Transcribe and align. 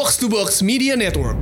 Box 0.00 0.16
to 0.16 0.32
Box 0.32 0.64
Media 0.64 0.96
Network. 0.96 1.36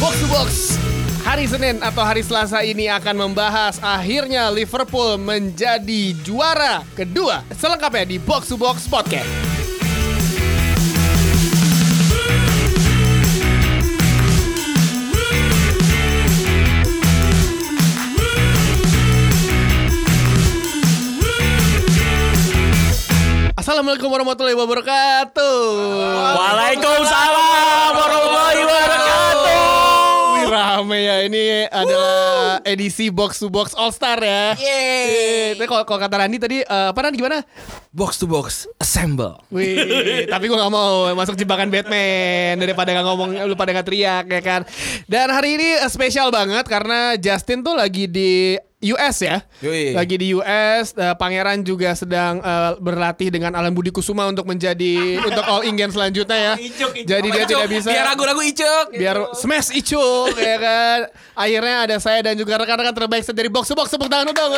Box 0.00 0.14
to 0.16 0.28
Box 0.32 0.80
Hari 1.28 1.44
Senin 1.44 1.84
atau 1.84 2.00
hari 2.08 2.24
Selasa 2.24 2.64
ini 2.64 2.88
akan 2.88 3.28
membahas 3.28 3.76
akhirnya 3.84 4.48
Liverpool 4.48 5.20
menjadi 5.20 6.16
juara 6.24 6.80
kedua. 6.96 7.44
Selengkapnya 7.52 8.08
di 8.08 8.16
Box 8.16 8.48
to 8.48 8.56
Box 8.56 8.88
Podcast. 8.88 9.45
Assalamualaikum 23.66 24.06
warahmatullahi 24.14 24.54
wabarakatuh. 24.54 25.58
Waalaikumsalam 26.38 27.90
warahmatullahi 27.98 28.62
wabarakatuh. 28.62 29.58
Wih, 30.38 30.46
rame 30.54 30.98
ya 31.02 31.16
ini 31.26 31.66
adalah 31.66 32.45
edisi 32.62 33.10
box 33.10 33.42
to 33.42 33.48
box 33.48 33.74
All 33.74 33.90
Star 33.90 34.16
ya. 34.18 34.54
Yeay. 34.54 35.58
Tapi 35.58 35.66
kalau 35.66 35.84
kata 35.84 36.16
Randi 36.16 36.38
tadi 36.38 36.58
eh, 36.62 36.88
apa 36.90 36.96
Randi 36.96 37.18
gimana? 37.18 37.42
Box 37.90 38.16
to 38.16 38.26
box 38.26 38.64
assemble. 38.78 39.36
Wih, 39.50 39.76
tapi 40.32 40.46
gue 40.46 40.56
gak 40.56 40.72
mau 40.72 41.10
masuk 41.12 41.34
jebakan 41.34 41.68
Batman 41.68 42.56
daripada 42.56 42.94
gak 42.94 43.04
ngomong 43.04 43.30
lu 43.44 43.54
pada 43.58 43.74
gak 43.74 43.86
teriak 43.88 44.24
ya 44.28 44.40
kan. 44.40 44.60
Dan 45.04 45.28
hari 45.28 45.58
ini 45.58 45.82
eh, 45.82 45.90
spesial 45.90 46.30
banget 46.30 46.64
karena 46.64 47.18
Justin 47.18 47.60
tuh 47.60 47.74
lagi 47.74 48.06
di 48.06 48.56
US 48.86 49.24
ya. 49.24 49.40
Yoi. 49.64 49.96
Lagi 49.96 50.20
di 50.20 50.36
US, 50.36 50.92
eh, 50.94 51.16
Pangeran 51.16 51.64
juga 51.64 51.96
sedang 51.96 52.38
eh, 52.38 52.72
berlatih 52.78 53.32
dengan 53.32 53.56
Alan 53.56 53.72
Budi 53.72 53.88
Kusuma 53.90 54.28
untuk 54.28 54.44
menjadi 54.44 55.16
untuk 55.32 55.42
All 55.42 55.64
England 55.64 55.96
selanjutnya 55.96 56.36
ya. 56.36 56.54
Jadi 56.92 57.26
dia 57.32 57.44
tidak 57.48 57.66
bisa 57.72 57.88
Biar 57.90 58.12
ragu-ragu 58.12 58.44
icuk. 58.44 58.86
biar 58.94 59.32
smash 59.34 59.72
Icuk 59.72 60.36
ya 60.36 60.56
kan. 60.60 60.98
Akhirnya 61.34 61.76
ada 61.88 61.96
saya 61.98 62.20
dan 62.22 62.36
juga 62.38 62.45
rekan-rekan 62.54 62.94
terbaik 62.94 63.26
dari 63.34 63.50
box 63.50 63.74
box 63.74 63.90
tepuk 63.90 64.06
tangan 64.06 64.30
dong. 64.30 64.52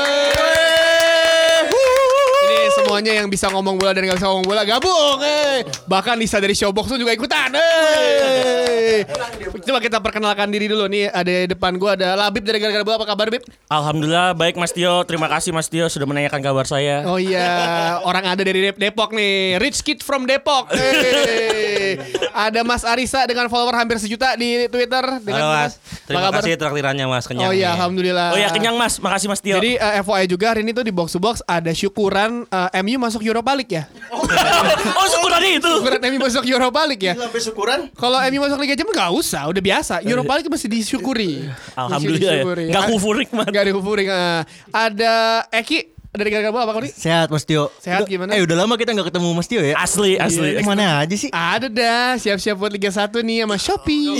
Semuanya 2.70 3.12
yang 3.14 3.28
bisa 3.28 3.48
ngomong 3.48 3.76
bola 3.76 3.90
dan 3.90 4.04
gak 4.04 4.18
bisa 4.18 4.28
ngomong 4.28 4.46
bola 4.46 4.62
gabung. 4.62 5.18
Eh. 5.20 5.64
Bahkan 5.86 6.14
Lisa 6.16 6.38
dari 6.38 6.52
Showbox 6.52 6.86
tuh 6.88 6.98
juga 6.98 7.12
ikutan. 7.12 7.50
Eh. 7.52 9.02
Coba 9.64 9.78
kita 9.78 9.98
perkenalkan 9.98 10.48
diri 10.48 10.66
dulu 10.66 10.86
nih. 10.86 11.08
Ada 11.08 11.30
di 11.44 11.48
depan 11.48 11.76
gua 11.76 11.94
ada 11.94 12.14
Labib 12.14 12.42
dari 12.42 12.58
gara-gara 12.58 12.82
bola. 12.82 12.96
Apa 12.98 13.06
kabar 13.08 13.26
Bib? 13.28 13.42
Alhamdulillah 13.68 14.32
baik 14.32 14.56
Mas 14.56 14.72
Tio. 14.72 15.04
Terima 15.04 15.28
kasih 15.28 15.50
Mas 15.50 15.68
Tio 15.68 15.86
sudah 15.86 16.04
menanyakan 16.04 16.40
kabar 16.40 16.64
saya. 16.64 17.04
Oh 17.04 17.16
iya, 17.16 17.48
orang 18.02 18.24
ada 18.26 18.42
dari 18.42 18.60
Dep- 18.60 18.80
Depok 18.80 19.12
nih. 19.12 19.56
Rich 19.58 19.82
kid 19.82 20.00
from 20.00 20.24
Depok. 20.24 20.70
Eh. 20.72 22.00
Ada 22.32 22.62
Mas 22.62 22.84
Arisa 22.84 23.24
dengan 23.24 23.48
follower 23.48 23.74
hampir 23.74 23.96
sejuta 23.98 24.34
di 24.34 24.68
Twitter. 24.68 25.04
Dengan 25.20 25.42
Halo 25.42 25.54
mas, 25.56 25.72
terima 26.06 26.28
kabar? 26.28 26.40
kasih 26.40 26.54
traktirannya 26.54 27.06
mas 27.06 27.24
kenyang. 27.24 27.48
Oh 27.48 27.54
iya, 27.54 27.72
nih. 27.72 27.76
alhamdulillah. 27.80 28.28
Oh 28.34 28.38
ya 28.38 28.48
kenyang 28.50 28.76
Mas. 28.76 28.96
Makasih 28.98 29.28
Mas 29.28 29.40
Tio. 29.40 29.56
Jadi 29.56 29.74
eh, 29.74 30.00
FYI 30.00 30.26
juga 30.26 30.46
hari 30.52 30.60
ini 30.62 30.72
tuh 30.72 30.84
di 30.84 30.92
box 30.92 31.12
to 31.12 31.20
box 31.20 31.40
ada 31.44 31.70
syukuran 31.72 32.44
eh, 32.72 32.82
MU 32.82 32.98
masuk 32.98 33.22
Europa 33.22 33.50
League 33.54 33.74
ya. 33.74 33.84
oh 34.98 35.06
syukuran 35.06 35.42
itu. 35.46 35.70
Syukuran 35.78 36.00
MU 36.10 36.18
masuk 36.26 36.42
Europa 36.42 36.80
League 36.90 37.04
ya. 37.06 37.14
sampai 37.14 37.40
syukuran 37.40 37.78
Kalau 37.94 38.18
MU 38.18 38.38
masuk 38.42 38.58
Liga 38.58 38.74
Champions 38.74 38.98
nggak 38.98 39.12
usah, 39.14 39.42
udah 39.46 39.62
biasa. 39.62 39.94
Europa 40.02 40.32
League 40.38 40.50
masih 40.50 40.68
disyukuri. 40.68 41.32
Alhamdulillah 41.78 42.32
ya. 42.32 42.42
Disyukuri. 42.42 42.66
Gak 42.74 42.84
kufurik 42.90 43.28
man. 43.30 43.48
Gak 43.48 43.62
ada 43.64 43.72
ah. 44.10 44.40
Ada 44.74 45.14
Eki 45.54 45.97
dari 46.18 46.28
gara-gara 46.28 46.50
bola 46.50 46.64
apa 46.66 46.74
kali? 46.76 46.88
sehat 46.90 47.28
Mas 47.28 47.42
Tio 47.42 47.70
Sehat 47.78 48.02
Udah- 48.02 48.10
gimana? 48.10 48.30
eh 48.34 48.42
udah 48.42 48.56
lama 48.58 48.74
kita 48.74 48.90
nggak 48.90 49.08
ketemu 49.08 49.28
Mas 49.30 49.46
Tio 49.46 49.62
ya 49.62 49.78
Asli 49.78 50.18
asli. 50.18 50.50
Iya, 50.52 50.62
mana 50.62 51.00
aja 51.00 51.14
sih 51.14 51.30
Ada 51.30 51.70
dah, 51.70 52.18
siap-siap 52.18 52.56
buat 52.56 52.68
Liga 52.68 52.90
1 52.90 53.14
nih 53.20 53.38
sama 53.40 53.56
Shopee. 53.56 54.10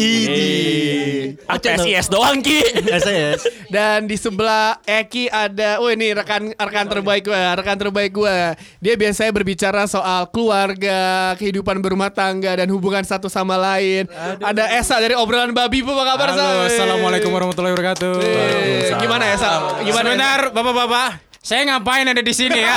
Ah, 1.45 1.59
PSIS 1.59 2.07
doang 2.09 2.39
Ki. 2.39 2.61
SAS 3.03 3.43
Dan 3.67 4.05
di 4.05 4.15
sebelah 4.15 4.79
Eki 4.83 5.29
ada, 5.29 5.77
oh 5.79 5.89
ini 5.89 6.13
rekan 6.13 6.51
rekan 6.51 6.87
terbaik 6.87 7.25
gue, 7.25 7.37
rekan 7.37 7.77
terbaik 7.77 8.13
gue. 8.15 8.39
Dia 8.79 8.95
biasanya 8.95 9.29
berbicara 9.31 9.85
soal 9.85 10.29
keluarga, 10.29 11.01
kehidupan 11.35 11.79
berumah 11.79 12.09
tangga 12.09 12.55
dan 12.55 12.69
hubungan 12.69 13.03
satu 13.03 13.27
sama 13.27 13.57
lain. 13.57 14.09
Ada 14.39 14.73
Esa 14.75 14.97
dari 14.97 15.13
obrolan 15.13 15.53
babi 15.53 15.81
bu, 15.81 15.93
apa 15.93 16.05
kabar 16.07 16.29
Sa? 16.31 16.41
Halo, 16.41 16.61
assalamualaikum 16.65 17.29
warahmatullahi 17.29 17.73
wabarakatuh. 17.75 18.13
Eh, 18.19 18.97
Gimana 18.97 19.25
Esa? 19.29 19.51
Gimana? 19.81 20.07
Sebentar, 20.11 20.41
bapak-bapak, 20.51 21.11
saya 21.49 21.65
ngapain 21.65 22.05
ada 22.05 22.21
di 22.21 22.35
sini 22.37 22.61
ya? 22.61 22.77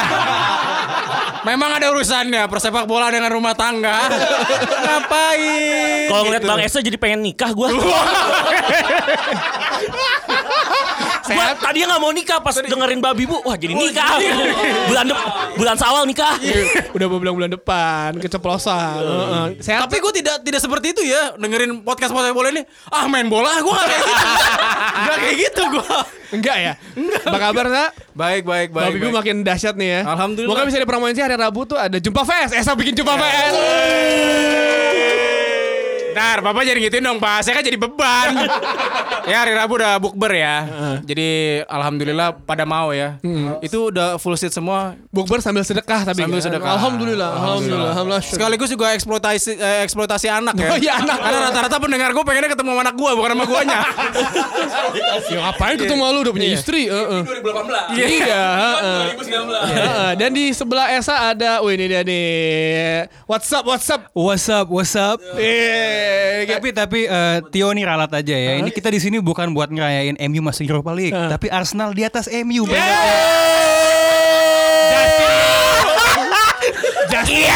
Memang 1.43 1.75
ada 1.75 1.91
urusannya 1.91 2.47
persepak 2.47 2.87
bola 2.87 3.11
dengan 3.11 3.27
rumah 3.27 3.51
tangga. 3.51 4.07
ngapain? 4.87 6.07
Kalau 6.07 6.23
ngeliat 6.23 6.43
Bang 6.47 6.63
Esa 6.63 6.79
jadi 6.79 6.95
pengen 6.95 7.19
nikah 7.19 7.51
gue. 7.51 7.67
Gua 11.31 11.47
tadinya 11.57 11.87
nggak 11.95 12.01
mau 12.01 12.11
nikah 12.11 12.37
pas 12.39 12.55
dengerin 12.55 12.99
babi 12.99 13.23
bu, 13.25 13.37
wah 13.41 13.55
jadi 13.55 13.73
nikah. 13.73 14.19
bulan 14.87 15.05
de- 15.07 15.25
bulan 15.55 15.75
sawal 15.75 16.03
nikah. 16.05 16.35
Udah 16.91 17.07
beberapa 17.07 17.35
bulan 17.35 17.51
depan, 17.51 18.19
keceplosan. 18.19 19.01
Heeh. 19.01 19.45
Sehat 19.59 19.87
Tapi 19.87 19.97
gue 19.97 20.13
tidak 20.21 20.43
tidak 20.43 20.61
seperti 20.61 20.91
itu 20.91 21.01
ya 21.03 21.33
dengerin 21.35 21.81
podcast 21.81 22.11
podcast 22.11 22.35
bola 22.35 22.49
ini. 22.49 22.63
Ah 22.89 23.07
main 23.07 23.27
bola, 23.27 23.55
gue 23.57 23.71
gak 23.71 23.87
kayak 23.87 24.03
gitu. 24.03 24.25
gak 25.07 25.17
kayak 25.17 25.35
gitu 25.39 25.61
gue. 25.71 25.97
Enggak 26.31 26.57
ya? 26.57 26.73
Apa 27.27 27.37
kabar 27.39 27.65
Sa? 27.67 27.85
Baik 28.11 28.43
baik 28.43 28.69
baik. 28.71 28.91
Babi 28.91 28.97
gue 28.99 29.11
makin 29.11 29.35
dahsyat 29.43 29.75
nih 29.75 29.89
ya. 29.99 30.01
Alhamdulillah. 30.07 30.51
Moga 30.51 30.67
bisa 30.67 30.79
dipromoin 30.79 31.13
sih 31.13 31.23
hari 31.23 31.35
Rabu 31.35 31.67
tuh 31.67 31.79
ada 31.79 31.97
jumpa 31.97 32.23
fest. 32.23 32.55
Esa 32.55 32.75
bikin 32.75 32.95
jumpa 32.95 33.15
fest. 33.15 33.55
Ntar, 36.11 36.37
Bapak 36.43 36.61
jadi 36.63 36.79
gituin 36.79 37.03
dong, 37.03 37.17
Pak. 37.17 37.43
Saya 37.43 37.59
kan 37.59 37.63
jadi 37.63 37.79
beban. 37.79 38.35
ya, 39.31 39.43
hari 39.43 39.53
Rabu 39.55 39.79
udah 39.79 39.95
bukber 39.97 40.31
ya. 40.33 40.57
Jadi, 41.01 41.61
alhamdulillah 41.65 42.35
pada 42.43 42.67
mau 42.67 42.91
ya. 42.91 43.17
Itu 43.63 43.89
udah 43.89 44.19
full 44.19 44.35
seat 44.35 44.51
semua. 44.51 44.99
Bukber 45.09 45.39
sambil 45.39 45.63
sedekah 45.63 46.03
tapi 46.03 46.23
Sambil 46.23 46.39
kan? 46.39 46.45
sedekah. 46.51 46.69
Alhamdulillah, 46.75 47.29
alhamdulillah, 47.31 47.89
alhamdulillah. 47.95 48.23
Sekaligus 48.23 48.69
juga 48.69 48.91
eksploitasi 48.91 49.55
eh, 49.55 49.83
eksploitasi 49.87 50.27
anak 50.27 50.55
ya. 50.59 50.69
Oh, 50.69 50.77
iya, 50.77 50.93
anak. 50.99 51.17
Karena 51.17 51.39
rata-rata 51.47 51.77
pendengar 51.79 52.09
gue 52.11 52.23
pengennya 52.23 52.49
ketemu 52.51 52.69
sama 52.75 52.81
anak 52.83 52.95
gue, 52.99 53.11
bukan 53.15 53.29
sama 53.31 53.45
guanya. 53.47 53.79
Ya 55.31 55.39
ngapain 55.47 55.79
ketemu 55.79 56.03
lu 56.11 56.19
udah 56.27 56.33
punya 56.35 56.49
istri? 56.51 56.91
Heeh. 56.91 57.21
2018. 57.23 57.95
Iya, 57.95 58.43
heeh. 58.59 59.01
Heeh. 59.71 60.09
Dan 60.19 60.29
di 60.35 60.51
sebelah 60.51 60.91
Esa 60.91 61.31
ada, 61.31 61.63
oh 61.63 61.71
ini 61.71 61.87
dia 61.87 62.03
nih. 62.03 63.07
What's 63.29 63.47
up, 63.55 63.63
what's 63.63 63.87
up? 63.87 64.11
What's 64.11 64.47
up, 64.51 64.67
what's 64.67 64.95
up? 64.97 65.23
Eh, 66.01 66.49
Tapi 66.49 66.69
tapi 66.71 66.99
eh, 67.05 67.37
Tio 67.47 67.69
nih 67.69 67.85
ralat 67.85 68.11
aja 68.11 68.33
ya. 68.33 68.57
Ini 68.57 68.69
kita 68.69 68.89
di 68.89 68.97
sini 68.97 69.17
bukan 69.17 69.53
buat 69.53 69.69
ngerayain 69.69 70.17
MU 70.27 70.41
masuk 70.41 70.65
Europa 70.65 70.91
League, 70.91 71.13
tapi 71.13 71.47
Arsenal 71.47 71.93
di 71.93 72.01
atas 72.01 72.25
MU. 72.27 72.65
Iya. 72.65 72.81
Justin. 77.11 77.49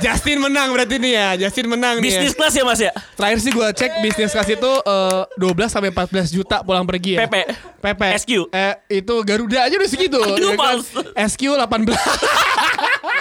Justin 0.00 0.36
menang 0.38 0.68
berarti 0.68 0.96
nih 0.98 1.12
ya. 1.12 1.28
Justin 1.38 1.66
menang 1.66 1.96
nih. 1.96 2.04
Bisnis 2.04 2.32
Ya. 2.32 2.36
kelas 2.36 2.52
ya 2.52 2.62
Mas 2.62 2.76
ya. 2.78 2.92
Terakhir 3.14 3.38
sih 3.40 3.50
gue 3.50 3.68
cek 3.72 3.92
bisnis 4.00 4.30
kelas 4.30 4.48
itu 4.50 4.70
eh, 4.84 5.22
12 5.38 5.64
sampai 5.70 5.90
14 5.90 6.28
juta 6.30 6.60
pulang 6.60 6.84
pergi 6.84 7.16
ya. 7.16 7.24
PP. 7.24 7.34
PP. 7.80 8.02
SQ. 8.20 8.30
Eh, 8.50 8.74
itu 8.94 9.14
Garuda 9.22 9.64
aja 9.64 9.74
udah 9.74 9.90
segitu. 9.90 10.20
Aduh, 10.26 10.52
ya 10.52 10.56
kan? 10.58 10.76
SQ 11.24 11.42
18. 11.56 11.88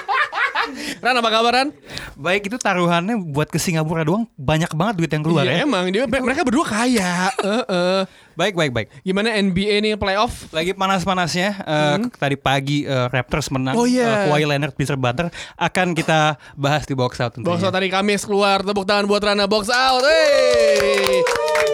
Ran 0.99 1.15
apa 1.15 1.29
kabar 1.29 1.51
Ran? 1.53 1.67
Baik 2.13 2.47
itu 2.47 2.57
taruhannya 2.57 3.15
buat 3.19 3.47
ke 3.47 3.57
Singapura 3.57 4.03
doang 4.03 4.27
banyak 4.35 4.71
banget 4.73 4.93
duit 4.99 5.11
yang 5.11 5.23
keluar 5.23 5.43
Iya, 5.43 5.53
ya. 5.53 5.57
emang 5.65 5.85
dia 5.89 6.03
mereka 6.05 6.41
berdua 6.43 6.65
kaya. 6.65 7.31
Heeh. 7.43 8.01
Baik 8.33 8.57
baik 8.57 8.71
baik. 8.73 8.87
Gimana 9.05 9.29
NBA 9.37 9.77
nih 9.79 9.93
playoff? 9.93 10.49
Lagi 10.49 10.73
panas-panasnya 10.73 11.49
eh, 11.61 11.97
tadi 12.17 12.33
pagi 12.33 12.81
eh, 12.81 13.05
Raptors 13.05 13.53
menang. 13.53 13.77
Oh, 13.77 13.85
iya. 13.85 14.25
Eh, 14.25 14.33
Kawhi 14.33 14.45
Leonard 14.49 14.73
bisa 14.73 14.97
butter 14.97 15.29
akan 15.53 15.93
kita 15.93 16.41
bahas 16.57 16.89
di 16.89 16.97
box 16.97 17.21
out 17.21 17.37
tentunya. 17.37 17.53
Box 17.53 17.61
out 17.61 17.73
tadi 17.73 17.93
Kamis 17.93 18.25
keluar 18.25 18.65
tepuk 18.65 18.89
tangan 18.89 19.05
buat 19.05 19.21
Rana 19.21 19.45
box 19.45 19.69
out. 19.69 20.01
Hey. 20.01 21.21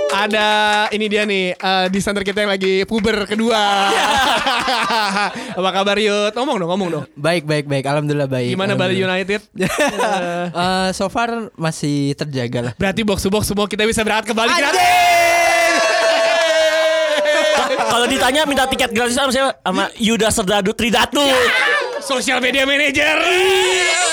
Ada 0.10 0.48
ini 0.92 1.06
dia 1.08 1.24
nih 1.24 1.56
eh, 1.56 1.86
di 1.88 2.00
center 2.04 2.28
kita 2.28 2.44
yang 2.44 2.52
lagi 2.52 2.84
puber 2.84 3.24
kedua. 3.24 3.56
Apa 5.60 5.70
kabar 5.72 5.96
Yud? 5.96 6.36
Ngomong 6.36 6.60
dong, 6.60 6.70
ngomong 6.76 6.90
dong. 6.92 7.06
Baik, 7.16 7.48
baik, 7.48 7.72
baik. 7.72 7.88
Alhamdulillah 7.88 8.28
baik. 8.28 8.52
Gimana 8.52 8.76
Bali. 8.94 9.06
United? 9.06 9.42
Eh, 10.50 10.90
so 10.98 11.06
far 11.08 11.54
masih 11.56 12.18
terjaga 12.18 12.72
lah. 12.72 12.74
Berarti 12.76 13.06
box 13.06 13.22
to 13.24 13.30
box 13.30 13.48
semua 13.48 13.70
kita 13.70 13.86
bisa 13.86 14.02
berangkat 14.02 14.32
ke 14.32 14.36
Bali 14.36 14.52
gratis. 14.52 14.82
Kalau 17.90 18.06
ditanya 18.10 18.42
minta 18.50 18.66
tiket 18.66 18.92
gratis 18.92 19.16
sama 19.16 19.32
siapa? 19.32 19.62
Sama 19.62 19.90
Yuda 19.98 20.30
Serdadu 20.34 20.72
Tridatu. 20.74 21.22
Social 22.10 22.42
media 22.42 22.66
manager. 22.66 23.22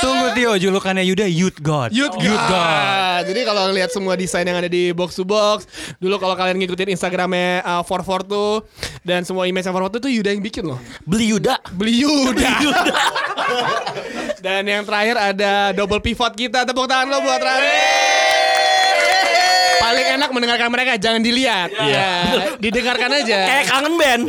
Tunggu 0.04 0.28
Tio, 0.36 0.52
julukannya 0.60 1.00
Yuda 1.00 1.32
Youth 1.32 1.64
God. 1.64 1.96
Youth 1.96 2.12
God. 2.20 3.24
Jadi 3.24 3.40
kalau 3.40 3.72
lihat 3.72 3.88
semua 3.88 4.12
desain 4.20 4.44
yang 4.44 4.60
ada 4.60 4.68
di 4.68 4.92
box 4.92 5.16
to 5.16 5.24
box, 5.24 5.64
dulu 5.96 6.20
kalau 6.20 6.36
kalian 6.36 6.60
ngikutin 6.60 6.92
Instagramnya 6.92 7.64
uh, 7.64 7.80
442 7.80 8.68
dan 9.00 9.24
semua 9.24 9.48
image 9.48 9.64
yang 9.64 9.72
442 9.72 10.04
itu 10.04 10.10
Yuda 10.20 10.28
yang 10.36 10.44
bikin 10.44 10.64
loh. 10.68 10.76
Beli 11.08 11.32
Yuda. 11.32 11.56
Beli 11.72 12.04
Yuda. 12.04 12.52
dan 14.44 14.68
yang 14.68 14.84
terakhir 14.84 15.16
ada 15.16 15.72
double 15.72 16.04
pivot 16.04 16.36
kita. 16.36 16.68
Tepuk 16.68 16.84
tangan 16.84 17.08
lo 17.08 17.24
buat 17.24 17.40
Rani. 17.40 18.25
Enak 20.16 20.30
mendengarkan 20.32 20.68
mereka, 20.68 20.96
jangan 20.96 21.20
dilihat. 21.20 21.68
Ya, 21.76 22.08
didengarkan 22.56 23.10
aja. 23.12 23.38
Kayak 23.44 23.64
kangen 23.68 23.94
band. 23.94 24.22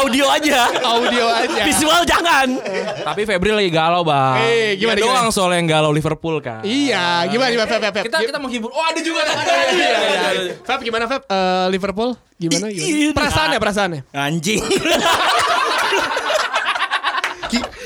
Audio 0.00 0.26
aja. 0.26 0.60
Audio 0.82 1.24
aja. 1.28 1.62
Visual 1.62 2.02
jangan. 2.02 2.48
Tapi 3.04 3.22
Febri 3.22 3.52
lagi 3.52 3.68
galau 3.68 4.00
bang. 4.00 4.40
Eh, 4.40 4.68
gimana, 4.74 4.96
Dia 4.96 5.04
gimana? 5.04 5.20
doang 5.20 5.28
soal 5.30 5.52
yang 5.52 5.68
galau 5.68 5.92
Liverpool 5.92 6.40
kan. 6.40 6.64
Iya, 6.64 7.28
gimana 7.28 7.48
gimana 7.52 7.68
Feb, 7.68 7.80
Feb, 7.80 7.92
Feb? 7.94 8.04
Kita 8.08 8.16
kita 8.24 8.38
menghibur. 8.38 8.70
Oh 8.70 8.80
ada 8.80 9.00
juga. 9.00 9.20
Ada, 9.22 9.36
Iya, 9.36 9.72
iya, 9.76 10.28
iya. 10.32 10.54
Feb 10.58 10.80
gimana 10.80 11.04
Feb? 11.04 11.22
Eh, 11.26 11.66
Liverpool 11.68 12.10
gimana? 12.36 12.66
gimana? 12.68 13.12
Perasaannya, 13.12 13.58
perasaannya. 13.60 14.00
Anjing. 14.10 14.60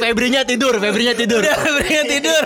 Febrinya 0.01 0.43
tidur, 0.43 0.81
Febrinya 0.81 1.13
tidur. 1.13 1.43
Febrinya 1.45 2.05
tidur. 2.09 2.45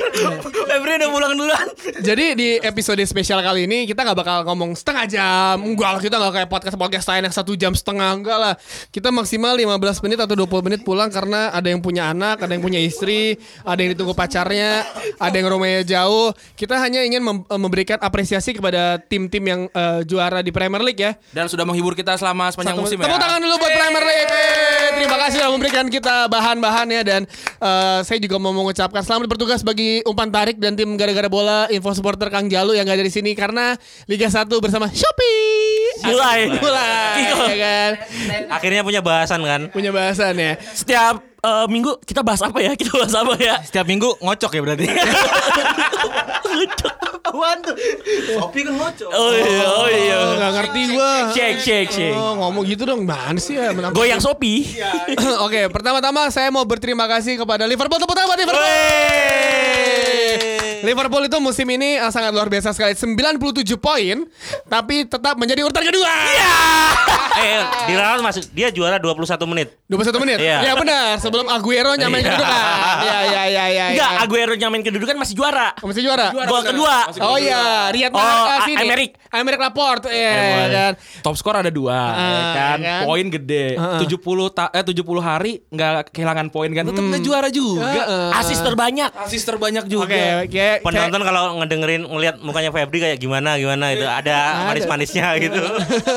Febri 0.67 0.93
udah 0.99 1.11
pulang 1.11 1.33
duluan. 1.39 1.67
Jadi 2.03 2.27
di 2.35 2.49
episode 2.59 2.99
spesial 3.06 3.39
kali 3.41 3.65
ini 3.65 3.87
kita 3.87 4.03
nggak 4.03 4.19
bakal 4.19 4.37
ngomong 4.45 4.75
setengah 4.75 5.05
jam. 5.06 5.56
Enggak 5.62 5.91
lah, 5.95 6.01
kita 6.03 6.17
nggak 6.19 6.33
kayak 6.35 6.49
podcast 6.51 6.77
podcast 6.77 7.06
lain 7.09 7.23
yang 7.25 7.35
satu 7.35 7.53
jam 7.55 7.73
setengah 7.73 8.11
enggak 8.11 8.39
lah. 8.39 8.55
Kita 8.91 9.15
maksimal 9.15 9.55
15 9.55 10.05
menit 10.05 10.19
atau 10.19 10.35
20 10.35 10.67
menit 10.67 10.81
pulang 10.83 11.09
karena 11.09 11.55
ada 11.55 11.71
yang 11.71 11.79
punya 11.79 12.11
anak, 12.11 12.43
ada 12.43 12.51
yang 12.51 12.62
punya 12.65 12.83
istri, 12.83 13.39
ada 13.62 13.79
yang 13.79 13.95
ditunggu 13.95 14.12
pacarnya, 14.12 14.83
ada 15.17 15.35
yang 15.35 15.47
rumahnya 15.47 15.87
jauh. 15.87 16.35
Kita 16.59 16.77
hanya 16.83 17.06
ingin 17.06 17.23
mem- 17.23 17.47
memberikan 17.47 18.03
apresiasi 18.03 18.51
kepada 18.51 18.99
tim-tim 18.99 19.45
yang 19.45 19.61
eh, 19.71 20.01
juara 20.03 20.43
di 20.43 20.51
Premier 20.51 20.83
League 20.83 20.99
ya. 20.99 21.15
Dan 21.31 21.47
sudah 21.47 21.62
menghibur 21.62 21.95
kita 21.95 22.19
selama 22.19 22.51
sepanjang 22.51 22.75
musim 22.75 22.99
ya. 22.99 23.06
Tepuk 23.06 23.21
tangan 23.23 23.39
dulu 23.39 23.55
buat 23.56 23.73
Premier 23.73 24.05
League. 24.05 24.33
Eh, 24.33 24.91
Terima 24.95 25.17
kasih 25.21 25.37
sudah 25.39 25.51
memberikan 25.51 25.87
kita 25.87 26.27
bahan-bahannya 26.27 27.01
dan 27.05 27.21
eh, 27.62 28.00
saya 28.05 28.19
juga 28.20 28.37
mau 28.41 28.52
mengucapkan 28.52 29.02
selamat 29.05 29.26
bertugas 29.31 29.61
bagi 29.61 30.00
umpan 30.05 30.29
tarik 30.29 30.56
dan 30.61 30.75
tim 30.75 30.94
gara-gara 30.94 31.29
bola 31.29 31.67
info 31.70 31.93
supporter 31.93 32.29
Kang 32.29 32.49
Jalu 32.49 32.76
yang 32.76 32.88
gak 32.88 33.00
ada 33.00 33.06
di 33.06 33.12
sini 33.12 33.32
karena 33.32 33.79
Liga 34.08 34.29
1 34.29 34.46
bersama 34.61 34.91
Shopee. 34.91 36.05
Mulai. 36.05 36.38
Mulai. 36.61 37.19
ya 37.25 37.56
kan? 37.56 37.91
Akhirnya 38.52 38.82
punya 38.85 39.00
bahasan 39.00 39.41
kan? 39.44 39.61
Punya 39.73 39.91
bahasan 39.94 40.37
ya. 40.37 40.56
Setiap 40.61 41.23
eh, 41.23 41.67
minggu 41.70 42.00
kita 42.05 42.20
bahas 42.20 42.43
apa 42.44 42.58
ya? 42.61 42.73
Kita 42.79 42.93
bahas 42.96 43.14
apa 43.17 43.35
ya? 43.41 43.61
Setiap 43.64 43.87
minggu 43.88 44.20
ngocok 44.20 44.50
ya 44.52 44.61
berarti. 44.61 44.87
Kopi 47.25 48.61
kan 48.69 48.75
ngocok. 48.76 49.09
Oh 49.09 49.32
iya, 49.32 49.65
oh 49.65 49.88
iya. 49.88 50.17
Oh, 50.21 50.32
gak 50.37 50.53
ngerti 50.61 50.81
gua. 50.93 51.12
Shake, 51.32 51.61
shake, 51.65 51.91
shake. 51.91 52.12
Oh, 52.12 52.37
ngomong 52.37 52.69
gitu 52.69 52.85
dong, 52.85 53.09
mana 53.09 53.41
sih 53.41 53.56
ya? 53.56 53.73
Goyang 53.97 54.21
Sopi. 54.21 54.76
Oke, 55.47 55.73
pertama-tama 55.73 56.29
saya 56.29 56.53
mau 56.53 56.69
berterima 56.69 57.09
kasih 57.09 57.41
kepada 57.41 57.65
Liverpool. 57.65 57.97
Tepuk 57.97 58.12
tangan 58.12 58.29
buat 58.29 58.41
Liverpool. 58.44 58.65
Liverpool 60.94 61.26
itu 61.26 61.38
musim 61.38 61.67
ini 61.67 61.99
uh, 61.99 62.06
sangat 62.08 62.31
luar 62.31 62.46
biasa 62.46 62.70
sekali. 62.70 62.94
97 62.94 63.35
poin, 63.76 64.23
tapi 64.64 65.02
tetap 65.02 65.35
menjadi 65.35 65.67
urutan 65.67 65.82
kedua. 65.82 66.06
Eh, 67.35 67.61
di 67.91 67.99
Real 67.99 68.23
masuk 68.23 68.46
dia 68.55 68.70
juara 68.70 68.94
21 68.94 69.26
menit. 69.50 69.75
21 69.91 70.23
menit. 70.23 70.38
Iya. 70.38 70.70
Ya 70.70 70.75
benar, 70.79 71.19
sebelum 71.19 71.50
Aguero 71.50 71.99
nyamain 71.99 72.23
Iya. 72.23 72.31
kedudukan. 72.31 72.62
Ya 73.02 73.19
ya 73.26 73.43
ya 73.44 73.64
ya. 73.67 73.85
Enggak, 73.91 74.11
ya. 74.14 74.23
Aguero 74.23 74.55
nyamain 74.55 74.82
kedudukan 74.87 75.17
masih 75.19 75.35
juara. 75.35 75.75
Masih 75.82 76.06
juara. 76.06 76.31
Gol 76.31 76.62
kedua. 76.62 77.11
Oh 77.19 77.35
iya, 77.35 77.91
Riyad 77.91 78.14
Oh, 78.14 78.23
Mahrez 78.23 78.55
A- 78.55 78.64
sini. 78.64 78.79
Aymeric. 78.81 79.11
Aymeric 79.35 79.58
Laporte. 79.58 80.06
Iya 80.08 80.31
kan. 80.70 80.93
Top 81.26 81.35
skor 81.35 81.58
ada 81.58 81.75
dua, 81.75 81.99
ya 82.14 82.38
kan? 82.55 82.79
kan? 82.79 83.02
Poin 83.02 83.26
gede. 83.26 83.75
70 83.75 84.14
ta 84.55 84.70
eh 84.70 84.87
70 84.87 85.02
hari 85.19 85.52
nggak 85.67 86.14
kehilangan 86.14 86.46
poin 86.49 86.70
kan? 86.70 86.87
Tetap 86.87 87.02
nggak 87.02 87.23
juara 87.26 87.49
juga. 87.50 87.82
Heeh. 87.82 88.31
Asis 88.38 88.62
terbanyak. 88.62 89.11
Asis 89.11 89.43
terbanyak 89.43 89.91
juga. 89.91 90.06
Oke, 90.06 90.23
oke. 90.46 90.69
Penonton 90.84 91.22
kalau 91.25 91.56
ngedengerin 91.64 92.04
ngelihat 92.04 92.36
mukanya 92.44 92.69
Febri 92.69 93.00
kayak 93.00 93.16
gimana 93.16 93.56
gimana 93.56 93.96
itu 93.96 94.04
ada 94.04 94.69
manis-manisnya 94.69 95.32
gitu. 95.40 95.64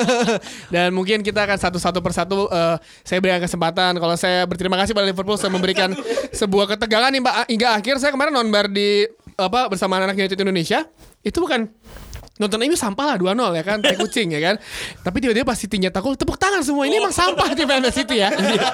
Dan 0.75 0.91
mungkin 0.91 1.23
kita 1.23 1.47
akan 1.47 1.55
satu-satu 1.55 2.03
persatu 2.03 2.51
eh, 2.51 2.75
saya 3.07 3.23
berikan 3.23 3.39
kesempatan. 3.39 3.95
Kalau 3.95 4.15
saya 4.19 4.43
berterima 4.43 4.75
kasih 4.75 4.91
pada 4.91 5.07
Liverpool 5.07 5.39
saya 5.39 5.49
memberikan 5.55 5.95
sebuah 6.35 6.75
ketegangan 6.75 7.15
hingga, 7.15 7.31
hingga 7.47 7.67
akhir. 7.79 7.95
Saya 8.03 8.11
kemarin 8.11 8.35
nonbar 8.35 8.67
di 8.67 9.07
apa 9.39 9.71
bersama 9.71 10.03
anak 10.03 10.19
United 10.19 10.35
Indonesia. 10.35 10.83
Itu 11.23 11.39
bukan 11.39 11.71
nonton 12.38 12.60
ini 12.62 12.78
sampah 12.78 13.13
lah 13.13 13.18
2-0 13.18 13.57
ya 13.57 13.63
kan? 13.66 13.78
Tai 13.81 13.95
kucing 13.98 14.34
ya 14.34 14.42
kan? 14.42 14.56
Tapi 15.01 15.18
tiba-tiba 15.22 15.45
pas 15.45 15.57
City 15.57 15.78
nyetak 15.81 16.06
tepuk 16.18 16.38
tangan 16.38 16.62
semua. 16.62 16.86
Ini 16.86 17.01
emang 17.01 17.13
sampah 17.13 17.54
tim 17.57 17.68
Man 17.68 17.86
City 17.89 18.22
ya. 18.22 18.30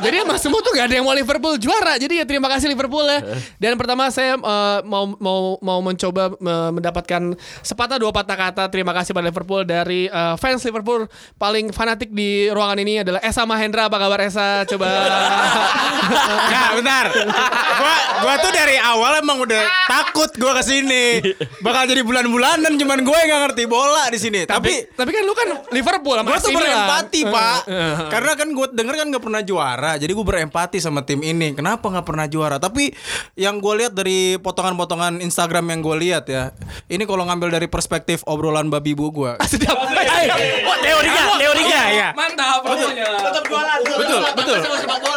Jadi 0.06 0.16
emang 0.24 0.38
semua 0.40 0.60
tuh 0.60 0.76
gak 0.76 0.92
ada 0.92 0.96
yang 1.00 1.06
mau 1.08 1.16
Liverpool 1.16 1.56
juara. 1.58 1.96
Jadi 1.96 2.20
ya 2.20 2.26
terima 2.28 2.52
kasih 2.52 2.72
Liverpool 2.72 3.08
ya. 3.08 3.20
Dan 3.58 3.80
pertama 3.80 4.12
saya 4.12 4.36
eh, 4.36 4.80
mau 4.84 5.16
mau 5.18 5.58
mau 5.64 5.80
mencoba 5.80 6.36
eh, 6.36 6.72
mendapatkan 6.76 7.36
sepatah 7.64 7.98
dua 7.98 8.12
patah 8.12 8.36
kata 8.36 8.64
terima 8.68 8.92
kasih 8.92 9.16
pada 9.16 9.32
Liverpool 9.32 9.64
dari 9.64 10.12
eh, 10.12 10.36
fans 10.38 10.62
Liverpool 10.68 11.08
paling 11.40 11.72
fanatik 11.72 12.12
di 12.12 12.52
ruangan 12.52 12.78
ini 12.84 13.02
adalah 13.02 13.24
Esa 13.24 13.48
Mahendra. 13.48 13.88
Apa 13.88 13.98
kabar 13.98 14.20
Esa? 14.22 14.68
Coba. 14.68 14.88
Nah, 16.54 16.70
bentar. 16.76 17.06
gua 17.80 17.96
gua 18.28 18.36
tuh 18.44 18.52
dari 18.52 18.76
awal 18.76 19.24
emang 19.24 19.40
udah 19.40 19.64
takut 19.88 20.30
gua 20.36 20.60
ke 20.60 20.64
sini. 20.68 21.24
Bakal 21.64 21.88
jadi 21.90 22.02
bulan-bulanan 22.04 22.76
cuman 22.76 23.00
gue 23.02 23.18
yang 23.24 23.30
gak 23.32 23.42
ngerti 23.50 23.53
bola 23.70 24.10
di 24.10 24.20
sini. 24.20 24.50
Tapi 24.50 24.98
tapi 24.98 25.10
kan 25.14 25.24
lu 25.24 25.34
kan 25.38 25.50
Liverpool 25.70 26.18
sama 26.18 26.28
gue 26.34 26.40
tuh 26.42 26.52
berempati 26.52 27.22
pak. 27.30 27.60
karena 28.10 28.32
kan 28.34 28.48
gue 28.50 28.68
denger 28.74 28.96
kan 28.98 29.08
nggak 29.14 29.24
pernah 29.24 29.42
juara 29.46 29.92
jadi 30.02 30.12
gue 30.12 30.26
berempati 30.26 30.78
sama 30.82 31.06
tim 31.06 31.22
ini. 31.22 31.54
Kenapa 31.54 31.88
nggak 31.88 32.06
pernah 32.06 32.26
juara? 32.26 32.58
Tapi 32.58 32.90
yang 33.38 33.62
gue 33.62 33.74
lihat 33.86 33.94
dari 33.94 34.42
potongan-potongan 34.42 35.22
Instagram 35.22 35.70
yang 35.70 35.80
gue 35.86 35.96
lihat 36.10 36.26
ya 36.26 36.50
ini 36.90 37.04
kalau 37.06 37.24
ngambil 37.30 37.54
dari 37.54 37.68
perspektif 37.70 38.26
obrolan 38.26 38.68
babi 38.74 38.98
bu 38.98 39.14
gue 39.14 39.32
Sedap. 39.52 39.78
Eh, 39.84 40.64
oh, 40.64 40.78
teorinya, 40.80 41.24
teorinya. 41.38 41.82
ya. 41.92 42.08
Mantap 42.16 42.64
promonya. 42.64 43.06
betul 44.00 44.20
betul. 44.34 44.58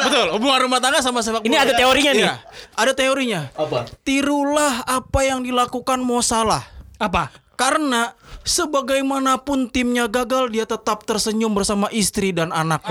betul. 0.05 0.27
Hubungan 0.37 0.61
rumah 0.69 0.81
tangga 0.83 1.01
sama 1.01 1.23
sepak 1.23 1.41
bola. 1.45 1.49
Ini 1.49 1.57
ada 1.57 1.73
teorinya 1.73 2.13
nih. 2.13 2.25
Iya, 2.27 2.35
ada 2.75 2.93
teorinya. 2.93 3.41
Apa? 3.55 3.79
Tirulah 4.03 4.85
apa 4.85 5.21
yang 5.23 5.41
dilakukan 5.47 6.03
Mo 6.03 6.21
Salah. 6.21 6.65
Apa? 6.97 7.46
Karena 7.57 8.13
sebagaimanapun 8.47 9.73
timnya 9.73 10.07
gagal 10.07 10.53
dia 10.55 10.69
tetap 10.69 11.03
tersenyum 11.03 11.51
bersama 11.51 11.91
istri 11.91 12.31
dan 12.31 12.55
anak. 12.55 12.85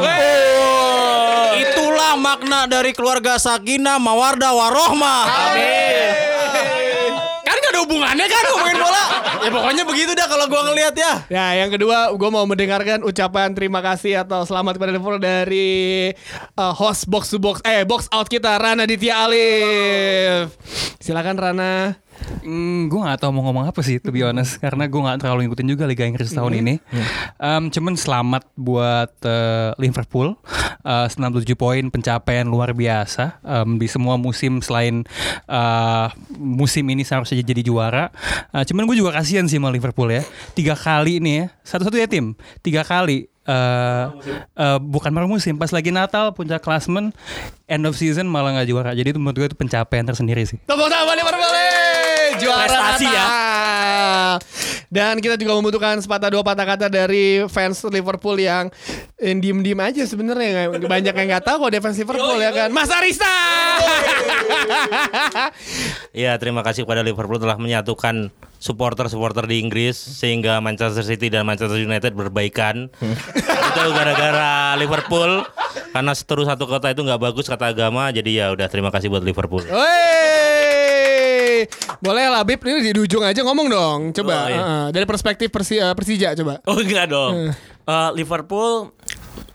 Itulah 1.56 2.20
makna 2.20 2.68
dari 2.68 2.92
keluarga 2.92 3.40
Sakinah 3.40 3.96
Mawardah 4.02 4.52
Warohmah. 4.52 5.22
Kan 7.46 7.56
gak 7.62 7.72
ada 7.72 7.80
hubungannya 7.86 8.26
kan 8.28 8.44
ngomongin 8.52 8.78
bola. 8.82 9.06
Ya 9.46 9.50
pokoknya 9.54 9.84
begitu 9.86 10.12
dah 10.18 10.28
kalau 10.28 10.50
gua 10.50 10.66
ngelihat 10.68 10.98
ya. 10.98 11.14
Ya, 11.30 11.46
yang 11.64 11.70
kedua 11.70 12.10
gue 12.18 12.30
mau 12.34 12.44
mendengarkan 12.50 13.06
ucapan 13.06 13.54
terima 13.54 13.80
kasih 13.80 14.26
atau 14.26 14.42
selamat 14.44 14.76
kepada 14.76 14.92
Liverpool 14.92 15.22
dari 15.22 16.10
uh, 16.58 16.74
host 16.74 17.06
box 17.06 17.30
to 17.30 17.38
box 17.38 17.62
eh 17.62 17.86
box 17.86 18.10
out 18.10 18.26
kita 18.26 18.58
Rana 18.58 18.90
Ditya 18.90 19.30
Alif. 19.30 20.58
Silakan 20.98 21.38
Rana. 21.38 22.05
Hmm, 22.42 22.88
gue 22.88 23.00
gak 23.02 23.22
tau 23.22 23.34
mau 23.34 23.42
ngomong 23.46 23.70
apa 23.70 23.82
sih, 23.82 23.98
to 23.98 24.14
be 24.14 24.22
honest, 24.22 24.58
karena 24.62 24.86
gue 24.86 25.02
gak 25.02 25.20
terlalu 25.22 25.46
ngikutin 25.46 25.68
juga 25.68 25.84
Liga 25.86 26.06
Inggris 26.06 26.32
tahun 26.32 26.62
ini. 26.62 26.76
Em, 27.38 27.64
cuman 27.70 27.94
selamat 27.98 28.44
buat 28.56 29.12
eh, 29.26 29.72
Liverpool, 29.78 30.38
Eh, 30.86 31.08
97 31.10 31.58
poin 31.58 31.82
pencapaian 31.90 32.46
luar 32.46 32.78
biasa. 32.78 33.42
Em, 33.42 33.82
di 33.82 33.90
semua 33.90 34.22
musim 34.22 34.62
selain 34.62 35.02
eh, 35.50 36.08
musim 36.38 36.86
ini 36.86 37.02
seharusnya 37.02 37.42
jadi 37.42 37.66
juara. 37.66 38.14
Eh, 38.54 38.62
cuman 38.70 38.86
gue 38.86 39.02
juga 39.02 39.18
kasihan 39.18 39.50
sih 39.50 39.58
sama 39.58 39.74
Liverpool 39.74 40.14
ya, 40.14 40.22
tiga 40.54 40.78
kali 40.78 41.18
nih 41.18 41.34
ya, 41.42 41.46
satu-satu 41.66 41.98
ya 41.98 42.06
tim, 42.06 42.38
tiga 42.62 42.86
kali. 42.86 43.26
eh 43.46 44.06
eh, 44.58 44.78
bukan 44.82 45.14
baru 45.14 45.30
musim 45.30 45.62
pas 45.62 45.70
lagi 45.70 45.94
Natal 45.94 46.34
puncak 46.34 46.66
klasmen 46.66 47.14
end 47.70 47.86
of 47.86 47.94
season 47.94 48.26
malah 48.26 48.58
nggak 48.58 48.70
juara. 48.70 48.98
Jadi 48.98 49.14
itu 49.14 49.20
menurut 49.22 49.38
gue 49.38 49.48
itu 49.54 49.58
pencapaian 49.58 50.02
tersendiri 50.02 50.46
sih. 50.50 50.58
Tepuk 50.66 50.90
tangan 50.90 51.14
Liverpool. 51.14 51.65
Juara 52.40 52.66
Prestasi 52.66 53.08
ya. 53.08 53.26
Dan 54.92 55.20
kita 55.20 55.36
juga 55.36 55.60
membutuhkan 55.60 56.00
sepatah 56.00 56.32
dua 56.32 56.44
patah 56.46 56.64
kata 56.64 56.88
dari 56.88 57.44
fans 57.52 57.84
Liverpool 57.88 58.40
yang 58.40 58.72
eh, 59.20 59.36
diem-diem 59.36 59.80
aja 59.82 60.04
sebenarnya 60.08 60.72
banyak 60.72 61.14
yang 61.14 61.28
nggak 61.36 61.44
tahu 61.44 61.68
kok 61.68 61.84
fans 61.84 62.00
Liverpool 62.00 62.40
ya 62.40 62.52
kan. 62.56 62.70
Mas 62.72 62.92
Arista. 62.92 63.36
Ya, 66.16 66.40
terima 66.40 66.64
kasih 66.64 66.88
kepada 66.88 67.04
Liverpool 67.04 67.44
telah 67.44 67.60
menyatukan 67.60 68.32
supporter-supporter 68.56 69.44
di 69.52 69.60
Inggris 69.60 70.00
sehingga 70.00 70.64
Manchester 70.64 71.04
City 71.04 71.28
dan 71.28 71.44
Manchester 71.44 71.76
United 71.76 72.16
berbaikan. 72.16 72.88
itu 73.76 73.82
gara-gara 73.92 74.80
Liverpool 74.80 75.44
karena 75.92 76.12
seteru 76.16 76.48
satu 76.48 76.66
kota 76.72 76.88
itu 76.88 77.04
nggak 77.04 77.20
bagus 77.20 77.52
kata 77.52 77.76
agama. 77.76 78.08
Jadi 78.16 78.40
ya 78.40 78.56
udah 78.56 78.68
terima 78.72 78.96
kasih 78.96 79.12
buat 79.12 79.28
Liverpool. 79.28 79.68
Wey. 79.68 80.65
Boleh 81.98 82.26
lah 82.28 82.42
Bib 82.42 82.60
ini 82.62 82.92
di 82.92 83.00
ujung 83.00 83.22
aja 83.22 83.42
ngomong 83.42 83.68
dong. 83.68 84.00
Coba 84.12 84.34
Oh, 84.36 84.48
iya. 84.48 84.58
Heeh, 84.58 84.86
dari 84.92 85.06
perspektif 85.06 85.48
Persi, 85.48 85.76
eh, 85.76 85.92
Persija 85.92 86.36
coba. 86.36 86.60
Oh 86.66 86.78
enggak 86.78 87.08
dong. 87.08 87.50
Eh, 87.82 88.10
Liverpool 88.14 88.92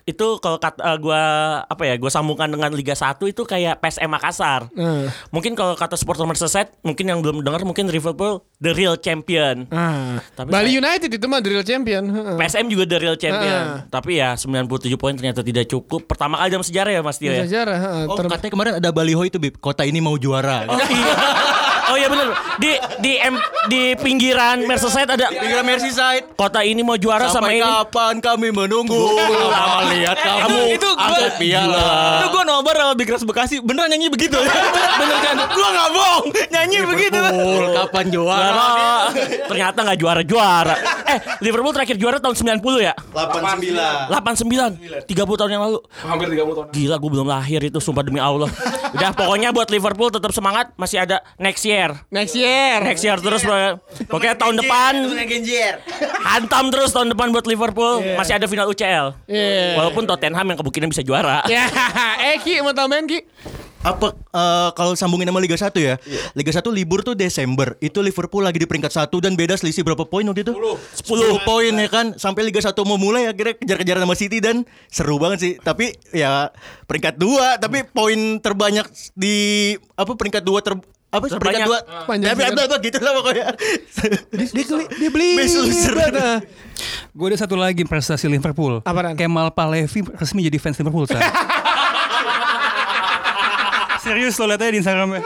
itu 0.02 0.26
kalau 0.38 0.58
kata 0.58 0.80
eh, 0.80 0.98
gua 0.98 1.22
apa 1.62 1.82
ya, 1.84 1.94
gua 1.94 2.10
sambungkan 2.10 2.46
dengan 2.46 2.70
Liga 2.70 2.92
1 2.92 3.14
itu 3.24 3.42
kayak 3.44 3.78
PSM 3.78 4.10
Makassar. 4.10 4.66
Eh. 4.72 5.06
Mungkin 5.30 5.54
kalau 5.54 5.74
kata 5.74 5.94
supporter 5.94 6.26
United, 6.26 6.74
mungkin 6.80 7.04
yang 7.04 7.18
belum 7.20 7.40
dengar 7.40 7.62
mungkin 7.62 7.86
Liverpool 7.86 8.42
the 8.58 8.72
real 8.72 8.96
champion. 8.96 9.70
Ah, 9.70 10.18
Tapi 10.32 10.50
Bali 10.50 10.66
kayak- 10.68 10.78
United 10.80 11.10
itu 11.12 11.26
mah 11.26 11.38
the 11.38 11.50
real 11.52 11.62
champion. 11.62 12.02
Heeh. 12.06 12.36
PSM 12.36 12.66
juga 12.66 12.84
the 12.86 12.98
real 12.98 13.14
champion. 13.14 13.86
Tapi 13.86 14.18
ya 14.18 14.34
97 14.34 14.66
poin 14.96 15.14
ternyata 15.14 15.42
tidak 15.42 15.68
cukup. 15.68 16.02
Pertama 16.04 16.38
kali 16.38 16.48
dalam 16.50 16.66
sejarah 16.66 16.90
ya 16.90 17.00
Mas 17.00 17.16
Tio 17.16 17.30
ya. 17.30 17.46
Sejarah. 17.46 17.78
heeh, 17.78 18.02
Oh, 18.04 18.16
katanya 18.18 18.50
kemarin 18.50 18.72
ada 18.78 18.90
baliho 18.90 19.22
itu, 19.22 19.38
Bib. 19.38 19.58
Kota 19.58 19.82
ini 19.82 19.98
mau 19.98 20.16
juara. 20.16 20.66
Oh 20.66 20.80
iya. 20.80 21.14
Oh 21.90 21.96
iya 21.96 22.06
benar. 22.06 22.28
Di 22.56 22.70
di 22.98 23.12
M, 23.16 23.34
di 23.66 23.82
pinggiran 23.94 24.62
Merseyside 24.62 25.10
ada 25.10 25.26
Pinggiran 25.28 25.64
Merseyside. 25.64 26.24
kota 26.32 26.62
ini 26.62 26.80
mau 26.80 26.94
juara 26.94 27.26
sama 27.26 27.46
Sampai 27.46 27.58
ini. 27.58 27.66
kapan 27.66 28.14
kami 28.18 28.48
menunggu? 28.48 28.94
Lama 29.44 29.90
lihat 29.90 30.16
kamu 30.16 30.58
itu 30.72 30.88
gua- 30.88 31.34
piala. 31.34 31.90
Itu 32.16 32.26
gue 32.30 32.42
nobar 32.44 32.74
sama 32.76 32.94
Big 32.94 33.08
Ras 33.08 33.22
Bekasi 33.22 33.58
Beneran 33.58 33.88
nyanyi 33.88 34.06
begitu 34.08 34.36
Bener 35.00 35.18
kan 35.20 35.36
Gue 35.48 35.68
gak 35.68 35.88
bohong 35.90 36.24
Nyanyi 36.48 36.78
begitu 36.84 37.18
kapan 37.72 38.04
juara? 38.08 38.68
Ternyata 39.46 39.78
nggak 39.82 39.98
juara-juara. 39.98 40.74
Eh, 41.06 41.18
Liverpool 41.40 41.72
terakhir 41.72 41.96
juara 41.96 42.18
tahun 42.18 42.36
90 42.36 42.60
ya? 42.80 42.94
89. 43.10 44.12
89. 44.12 45.08
30 45.08 45.40
tahun 45.40 45.50
yang 45.50 45.62
lalu. 45.64 45.78
Hampir 46.00 46.26
30 46.28 46.38
tahun 46.54 46.66
Gila 46.70 46.94
gue 46.96 47.10
belum 47.10 47.26
lahir 47.26 47.60
itu 47.62 47.78
sumpah 47.78 48.02
demi 48.02 48.20
Allah. 48.20 48.46
Udah 48.90 49.10
pokoknya 49.14 49.54
buat 49.54 49.68
Liverpool 49.70 50.10
tetap 50.10 50.34
semangat, 50.34 50.74
masih 50.74 51.02
ada 51.02 51.22
next 51.38 51.62
year. 51.62 51.94
Next 52.10 52.34
year. 52.34 52.82
Next 52.82 53.02
year 53.04 53.18
terus 53.18 53.42
bro. 53.46 53.78
Pokoknya 54.10 54.34
tahun 54.34 54.58
depan 54.58 54.92
hantam 56.26 56.64
terus 56.74 56.90
tahun 56.90 57.14
depan 57.14 57.30
buat 57.30 57.46
Liverpool. 57.46 58.02
Masih 58.18 58.36
ada 58.36 58.46
final 58.50 58.66
UCL. 58.70 59.14
Iya. 59.30 59.78
Walaupun 59.78 60.04
Tottenham 60.06 60.46
yang 60.46 60.58
kemungkinan 60.58 60.88
bisa 60.90 61.02
juara. 61.06 61.46
Ya, 61.46 61.66
eh 62.34 62.36
Ki 62.42 62.62
mau 62.62 62.74
tambahin 62.74 63.06
Ki? 63.06 63.22
Apa 63.80 64.12
eh, 64.12 64.70
kalau 64.76 64.92
sambungin 64.92 65.24
sama 65.24 65.40
Liga 65.40 65.56
1 65.56 65.72
ya? 65.80 65.96
Liga 66.36 66.52
1 66.52 66.60
libur 66.68 67.00
tuh 67.00 67.16
Desember. 67.16 67.80
Itu 67.80 68.04
Liverpool 68.04 68.44
lagi 68.44 68.60
di 68.60 68.68
peringkat 68.68 68.92
1 68.92 69.08
dan 69.24 69.32
beda 69.40 69.56
selisih 69.56 69.80
berapa 69.80 70.04
poin 70.04 70.28
waktu 70.28 70.44
itu? 70.44 70.52
10. 70.52 71.40
10 71.40 71.48
poin 71.48 71.72
ya 71.72 71.88
kan. 71.88 72.06
Sampai 72.20 72.44
Liga 72.44 72.60
1 72.60 72.76
mau 72.84 73.00
mulai 73.00 73.24
akhirnya 73.32 73.56
kejar-kejaran 73.56 74.04
sama 74.04 74.16
City 74.20 74.38
dan 74.44 74.68
seru 74.92 75.16
banget 75.16 75.38
sih. 75.40 75.52
Tapi 75.56 75.96
ya 76.12 76.52
peringkat 76.84 77.16
2 77.16 77.56
tapi 77.56 77.88
poin 77.88 78.36
terbanyak 78.44 78.84
di 79.16 79.72
apa 79.96 80.12
peringkat 80.12 80.44
2 80.44 80.60
ter 80.60 80.74
apa 81.10 81.26
sih, 81.26 81.40
peringkat 81.42 81.66
Terbanyak. 81.66 82.06
2 82.06 82.08
Panjang 82.08 82.30
tapi 82.38 82.42
apa 82.46 82.76
gitu 82.84 82.98
lah 83.02 83.12
pokoknya. 83.18 83.46
Dia 84.30 84.64
keli, 84.68 84.84
dia 84.94 85.10
beli. 85.10 85.30
Gue 87.10 87.26
ada 87.34 87.38
satu 87.42 87.58
lagi 87.58 87.82
prestasi 87.82 88.30
Liverpool. 88.30 88.84
Apaan? 88.86 89.18
Kemal 89.18 89.50
Palevi 89.50 90.06
resmi 90.06 90.46
jadi 90.46 90.58
fans 90.62 90.78
Liverpool. 90.78 91.10
Serius 94.00 94.40
lo 94.40 94.48
lihat 94.48 94.64
aja 94.64 94.72
di 94.72 94.78
Instagramnya. 94.80 95.22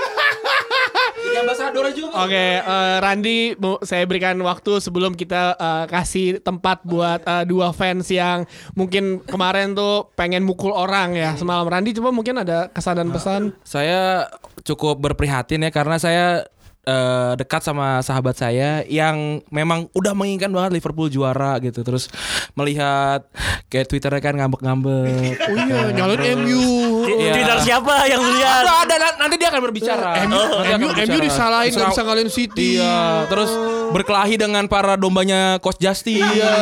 Oke, 2.15 2.45
eh, 2.63 2.97
Randi, 3.03 3.59
saya 3.83 4.05
berikan 4.07 4.39
waktu 4.43 4.79
sebelum 4.79 5.19
kita 5.19 5.59
eh, 5.59 5.85
kasih 5.91 6.39
tempat 6.41 6.87
buat 6.87 7.21
eh, 7.27 7.45
dua 7.47 7.75
fans 7.75 8.07
yang 8.11 8.47
mungkin 8.79 9.23
kemarin 9.25 9.75
tuh 9.75 10.11
pengen 10.15 10.47
mukul 10.47 10.71
orang 10.71 11.15
ya 11.15 11.35
semalam. 11.35 11.67
Randi 11.67 11.95
coba 11.99 12.11
mungkin 12.15 12.43
ada 12.43 12.71
kesan 12.71 12.99
dan 13.03 13.09
pesan. 13.11 13.43
Saya 13.67 14.31
cukup 14.65 14.97
berprihatin 14.97 15.67
ya 15.67 15.71
Karena 15.75 16.01
saya 16.01 16.47
eh, 16.85 17.33
dekat 17.35 17.61
sama 17.61 18.01
sahabat 18.01 18.37
saya 18.37 18.85
yang 18.87 19.41
memang 19.49 19.89
udah 19.93 20.13
menginginkan 20.13 20.53
banget 20.53 20.77
Liverpool 20.77 21.09
juara 21.09 21.57
gitu 21.59 21.81
terus 21.81 22.09
melihat 22.55 23.25
kayak 23.69 23.89
twitternya 23.89 24.21
kan 24.21 24.35
ngambek-ngambek 24.37 25.37
Oh 25.45 25.57
iya, 25.57 25.81
nyalon 25.93 26.21
MU. 26.45 26.65
Iya. 27.05 27.33
Twitter 27.35 27.59
siapa 27.63 28.07
yang 28.07 28.23
lihat? 28.23 28.63
ada, 28.65 28.73
ada 28.87 28.95
na- 28.97 29.19
nanti 29.27 29.35
dia 29.37 29.49
akan 29.53 29.61
berbicara 29.61 30.11
MU, 30.25 30.35
MU, 30.35 30.89
berbicara. 30.91 31.09
MU 31.09 31.19
disalahin 31.21 31.71
nggak 31.73 31.89
bisa 31.93 32.03
ngalahin 32.05 32.31
City. 32.33 32.81
Iya, 32.81 33.29
terus 33.29 33.51
berkelahi 33.93 34.35
dengan 34.35 34.65
para 34.67 34.97
dombanya 34.97 35.59
Coach 35.61 35.79
Justin. 35.79 36.25
Iya, 36.25 36.53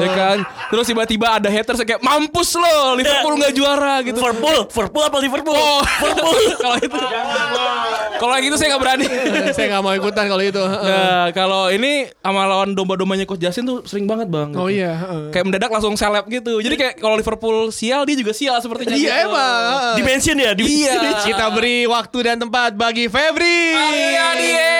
ya 0.00 0.10
kan. 0.12 0.38
Terus 0.70 0.84
tiba-tiba 0.86 1.38
ada 1.38 1.48
haters 1.48 1.82
kayak 1.82 2.02
mampus 2.02 2.56
lo, 2.56 2.96
Liverpool 2.96 3.34
nggak 3.36 3.52
juara 3.54 3.94
gitu. 4.02 4.18
Liverpool, 4.18 4.56
Liverpool 4.66 5.04
apa 5.04 5.16
Liverpool? 5.18 5.56
Oh, 5.56 5.80
Liverpool. 5.82 6.36
kalau 6.64 6.78
itu, 6.80 6.98
kalau 8.20 8.36
yang 8.36 8.52
itu 8.52 8.56
saya 8.60 8.76
nggak 8.76 8.82
berani. 8.84 9.06
saya 9.56 9.66
nggak 9.72 9.82
mau 9.82 9.94
ikutan 9.96 10.24
kalau 10.28 10.44
itu. 10.44 10.60
Nah, 10.60 11.32
kalau 11.32 11.72
ini 11.72 12.12
sama 12.20 12.44
lawan 12.44 12.76
domba-dombanya 12.76 13.24
Coach 13.24 13.40
Justin 13.40 13.64
tuh 13.64 13.80
sering 13.88 14.04
banget 14.04 14.28
bang. 14.28 14.52
Oh 14.52 14.68
gitu. 14.68 14.84
iya. 14.84 14.92
heeh. 14.92 15.32
Kayak 15.32 15.44
mendadak 15.48 15.70
langsung 15.72 15.96
seleb 15.96 16.28
gitu. 16.28 16.60
Jadi 16.60 16.76
kayak 16.76 16.94
kalau 17.00 17.16
Liverpool 17.16 17.72
sial 17.72 18.04
dia 18.04 18.16
juga 18.20 18.36
sial 18.36 18.60
sepertinya. 18.60 18.92
Iya 18.92 19.24
gitu. 19.24 19.32
emang. 19.32 19.62
heeh. 19.72 19.94
Dimension 19.96 20.36
ya? 20.36 20.52
Dimension. 20.52 21.00
Iya. 21.00 21.24
Kita 21.32 21.44
beri 21.48 21.88
waktu 21.88 22.18
dan 22.20 22.36
tempat 22.36 22.76
bagi 22.76 23.08
Febri. 23.08 23.60
Iya 23.72 24.26
dia. 24.36 24.72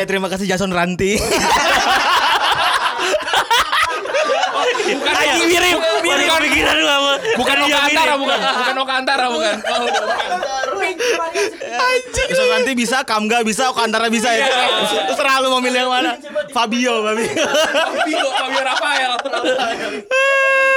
Ya 0.00 0.04
terima 0.08 0.32
kasih 0.32 0.48
Jason 0.48 0.72
Ranti. 0.72 1.20
Bukan 4.82 5.14
Anjing 5.14 5.48
mirip, 5.48 5.78
mirip 6.04 6.28
pikiran 6.42 6.74
lu 6.76 6.86
sama. 6.86 7.12
Bukan 7.38 7.54
Iya, 7.56 7.64
Oka 7.64 7.78
Antara, 7.88 8.12
mirip. 8.12 8.22
bukan. 8.22 8.38
Bukan 8.42 8.74
Oka 8.76 8.94
Antara, 8.98 9.24
bukan. 9.30 9.56
Oh, 9.72 10.71
Jason 12.12 12.46
Ranti 12.48 12.72
bisa, 12.76 13.04
Kamga 13.04 13.44
bisa, 13.44 13.70
Okantara 13.72 14.08
bisa 14.08 14.28
ya. 14.32 14.46
Terserah 15.10 15.40
lu 15.42 15.52
mau 15.52 15.60
milih 15.62 15.86
yang 15.86 15.92
mana. 15.92 16.12
Fabio, 16.52 17.02
Fabio. 17.04 17.28
Fabio, 17.28 18.26
Fabio 18.32 18.62
Rafael. 18.62 19.12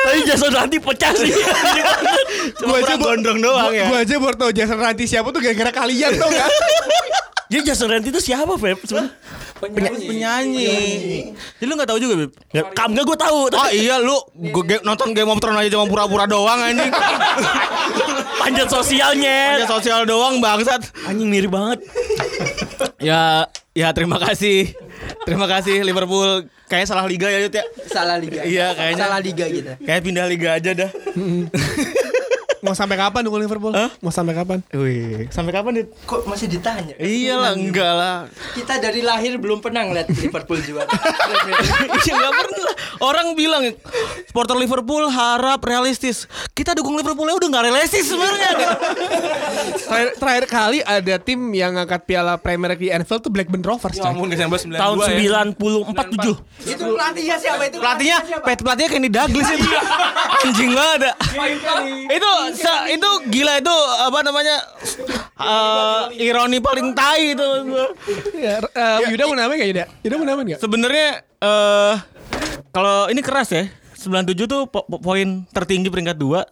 Tapi 0.05 0.19
Jason 0.27 0.51
nanti 0.53 0.77
pecah 0.77 1.13
sih. 1.17 1.33
Cuma 2.61 2.79
aja 2.79 2.95
gondrong 2.95 3.39
doang 3.41 3.73
ya. 3.73 3.89
Gua 3.89 3.99
aja 4.05 4.15
baru 4.21 4.35
tau 4.37 4.51
Jason 4.53 4.79
Ranti 4.79 5.05
siapa 5.09 5.31
tuh 5.33 5.41
gara-gara 5.41 5.71
kalian 5.73 6.15
tau 6.19 6.29
gak? 6.29 6.49
Jadi 7.45 7.61
Jason 7.63 7.87
Ranti 7.87 8.09
itu 8.09 8.21
siapa, 8.21 8.53
Feb? 8.55 8.79
Sebenarnya? 8.81 9.13
Penyanyi. 10.01 10.73
Jadi 11.55 11.65
lu 11.65 11.73
gak 11.75 11.89
tahu 11.89 11.99
juga, 11.99 12.13
Beb? 12.19 12.31
Kam 12.73 12.91
gak 12.91 13.05
gue 13.05 13.17
tahu. 13.17 13.39
Ah 13.53 13.69
iya 13.69 13.97
lu 13.97 14.17
gua 14.51 14.63
ge- 14.65 14.81
nonton 14.81 15.13
Game 15.13 15.29
of 15.29 15.37
Thrones 15.37 15.57
aja 15.57 15.69
cuma 15.71 15.85
pura-pura 15.85 16.25
doang 16.25 16.57
anjing. 16.59 16.89
Panjat 18.41 18.67
sosialnya. 18.67 19.57
Aja 19.57 19.67
sosial 19.69 20.03
doang 20.03 20.37
bangsat. 20.37 20.81
Anjing 21.05 21.29
mirip 21.29 21.49
banget. 21.49 21.79
Ya, 22.95 23.45
ya 23.77 23.93
terima 23.93 24.17
kasih. 24.17 24.73
Terima 25.27 25.45
kasih 25.45 25.85
Liverpool. 25.85 26.47
Kayaknya 26.65 26.87
salah 26.89 27.05
liga 27.05 27.27
ya 27.29 27.39
Yud 27.45 27.53
ya. 27.53 27.65
Salah 27.85 28.17
liga. 28.17 28.41
Iya, 28.41 28.73
kayaknya. 28.73 29.03
Salah 29.05 29.19
liga 29.21 29.45
gitu. 29.45 29.71
Kayak 29.83 30.01
pindah 30.01 30.25
liga 30.25 30.49
aja 30.57 30.71
dah. 30.73 30.89
Mau 32.65 32.73
sampai 32.73 32.97
kapan 32.97 33.21
dukung 33.21 33.37
Liverpool? 33.37 33.69
Mau 34.01 34.09
sampai 34.09 34.33
kapan? 34.33 34.59
Wih, 34.71 35.29
sampai 35.29 35.53
kapan, 35.53 35.71
Dit? 35.75 35.87
Kok 36.03 36.25
masih 36.25 36.49
ditanya? 36.49 36.97
Iyalah, 36.97 37.53
enggak 37.53 37.93
lah. 37.93 38.17
Kita 38.51 38.81
dari 38.81 38.99
lahir 38.99 39.37
belum 39.37 39.61
pernah 39.61 39.85
ngeliat 39.85 40.09
Liverpool 40.09 40.57
juara. 40.59 40.89
Iya 41.95 42.13
enggak 42.13 42.33
pernah. 42.35 42.69
Orang 42.97 43.27
bilang 43.33 43.63
supporter 44.25 44.55
Liverpool 44.55 45.05
harap 45.07 45.61
realistis. 45.61 46.25
Kita 46.51 46.73
dukung 46.73 46.95
Liverpool 46.95 47.23
ya 47.23 47.35
udah 47.35 47.47
enggak 47.47 47.65
realistis 47.65 48.07
sebenarnya. 48.07 48.49
Terakhir, 49.77 50.09
terakhir 50.17 50.45
kali 50.47 50.79
ada 50.81 51.15
tim 51.17 51.39
yang 51.51 51.75
ngangkat 51.75 52.01
piala 52.03 52.35
Premier 52.35 52.73
League 52.73 52.81
di 52.81 52.89
Anfield 52.89 53.21
tuh 53.21 53.29
Blackburn 53.29 53.61
Rovers. 53.61 53.95
Ya 53.95 54.07
ampun 54.07 54.27
Desember 54.27 54.57
92 54.57 54.75
Tahun 54.75 54.95
ya. 54.97 55.07
94 55.53 56.15
7. 56.15 56.71
itu 56.71 56.83
pelatihnya 56.87 57.35
siapa 57.37 57.63
itu? 57.63 57.77
Pelatihnya, 57.77 58.17
pelatihnya 58.41 58.89
Kenny 58.89 59.09
Douglas 59.09 59.49
itu. 59.51 59.67
Anjing 60.41 60.71
banget. 60.71 60.99
ya. 61.03 61.13
itu 62.07 62.29
se- 62.53 62.54
itu 62.87 63.09
gila 63.29 63.53
itu 63.57 63.75
apa 64.01 64.19
namanya? 64.21 64.57
eh, 65.35 66.01
ironi 66.19 66.59
paling 66.59 66.91
tai 66.91 67.31
itu. 67.31 67.47
Ya, 68.33 68.59
eh, 68.63 68.97
Yuda 69.09 69.23
mau 69.25 69.35
namain 69.35 69.57
gak 69.57 69.69
Yuda? 69.69 69.83
Yuda 70.01 70.15
mau 70.15 70.25
namain 70.25 70.45
gak? 70.49 70.59
Sebenarnya 70.59 71.07
eh 71.37 71.93
kalau 72.71 73.07
ini 73.07 73.19
keras 73.19 73.51
ya. 73.51 73.65
97 73.95 74.45
tuh 74.45 74.69
po- 74.69 74.85
po- 74.85 75.01
poin 75.01 75.25
tertinggi 75.49 75.89
peringkat 75.89 76.13
2 76.13 76.45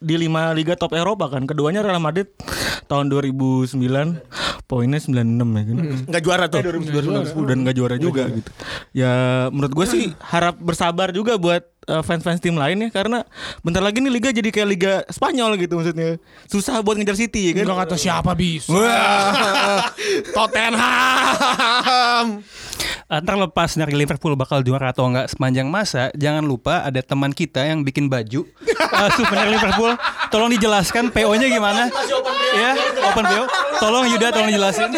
di 0.00 0.16
5 0.16 0.56
liga 0.56 0.72
top 0.72 0.96
Eropa 0.96 1.28
kan. 1.28 1.44
Keduanya 1.44 1.84
Real 1.84 2.00
Madrid 2.00 2.32
tahun 2.86 3.12
2009 3.12 3.76
poinnya 4.64 4.96
96 4.96 5.12
ya 5.52 5.62
kan. 5.68 5.76
Enggak 6.08 6.22
juara 6.24 6.44
tuh. 6.48 6.64
2010 6.64 7.04
dan 7.44 7.56
enggak 7.60 7.76
juara 7.76 7.96
juga 7.98 8.24
gitu. 8.30 8.48
Ya 8.96 9.12
menurut 9.52 9.74
gue 9.74 9.86
sih 9.86 10.04
harap 10.18 10.56
bersabar 10.56 11.12
juga 11.12 11.36
buat 11.36 11.60
eh, 11.60 11.73
fans-fans 11.84 12.40
tim 12.40 12.56
lain 12.56 12.88
ya 12.88 12.88
karena 12.90 13.24
bentar 13.60 13.84
lagi 13.84 14.00
nih 14.00 14.12
liga 14.12 14.28
jadi 14.32 14.48
kayak 14.50 14.68
liga 14.68 14.92
Spanyol 15.08 15.56
gitu 15.60 15.76
maksudnya. 15.80 16.16
Susah 16.48 16.80
buat 16.80 16.96
ngejar 16.98 17.16
City 17.16 17.52
ya 17.52 17.62
kan. 17.62 17.64
Enggak 17.68 17.78
kata 17.88 17.96
siapa 18.00 18.32
bisa. 18.36 18.72
Tottenham. 20.36 22.26
Eh, 23.04 23.20
Ntar 23.20 23.36
lepas 23.36 23.76
dari 23.76 23.92
Liverpool 23.92 24.32
bakal 24.34 24.64
juara 24.64 24.90
atau 24.90 25.04
enggak 25.06 25.28
sepanjang 25.28 25.68
masa, 25.68 26.08
jangan 26.16 26.40
lupa 26.44 26.80
ada 26.82 27.04
teman 27.04 27.36
kita 27.36 27.60
yang 27.60 27.84
bikin 27.84 28.08
baju 28.08 28.48
uh, 28.80 29.10
souvenir 29.16 29.52
Liverpool. 29.52 29.92
Tolong 30.32 30.50
dijelaskan 30.56 31.12
PO-nya 31.12 31.46
gimana? 31.52 31.92
Ya, 32.56 32.72
open 33.12 33.24
PO. 33.28 33.44
Tolong 33.78 34.04
Yuda 34.08 34.32
tolong 34.32 34.50
jelasin. 34.50 34.90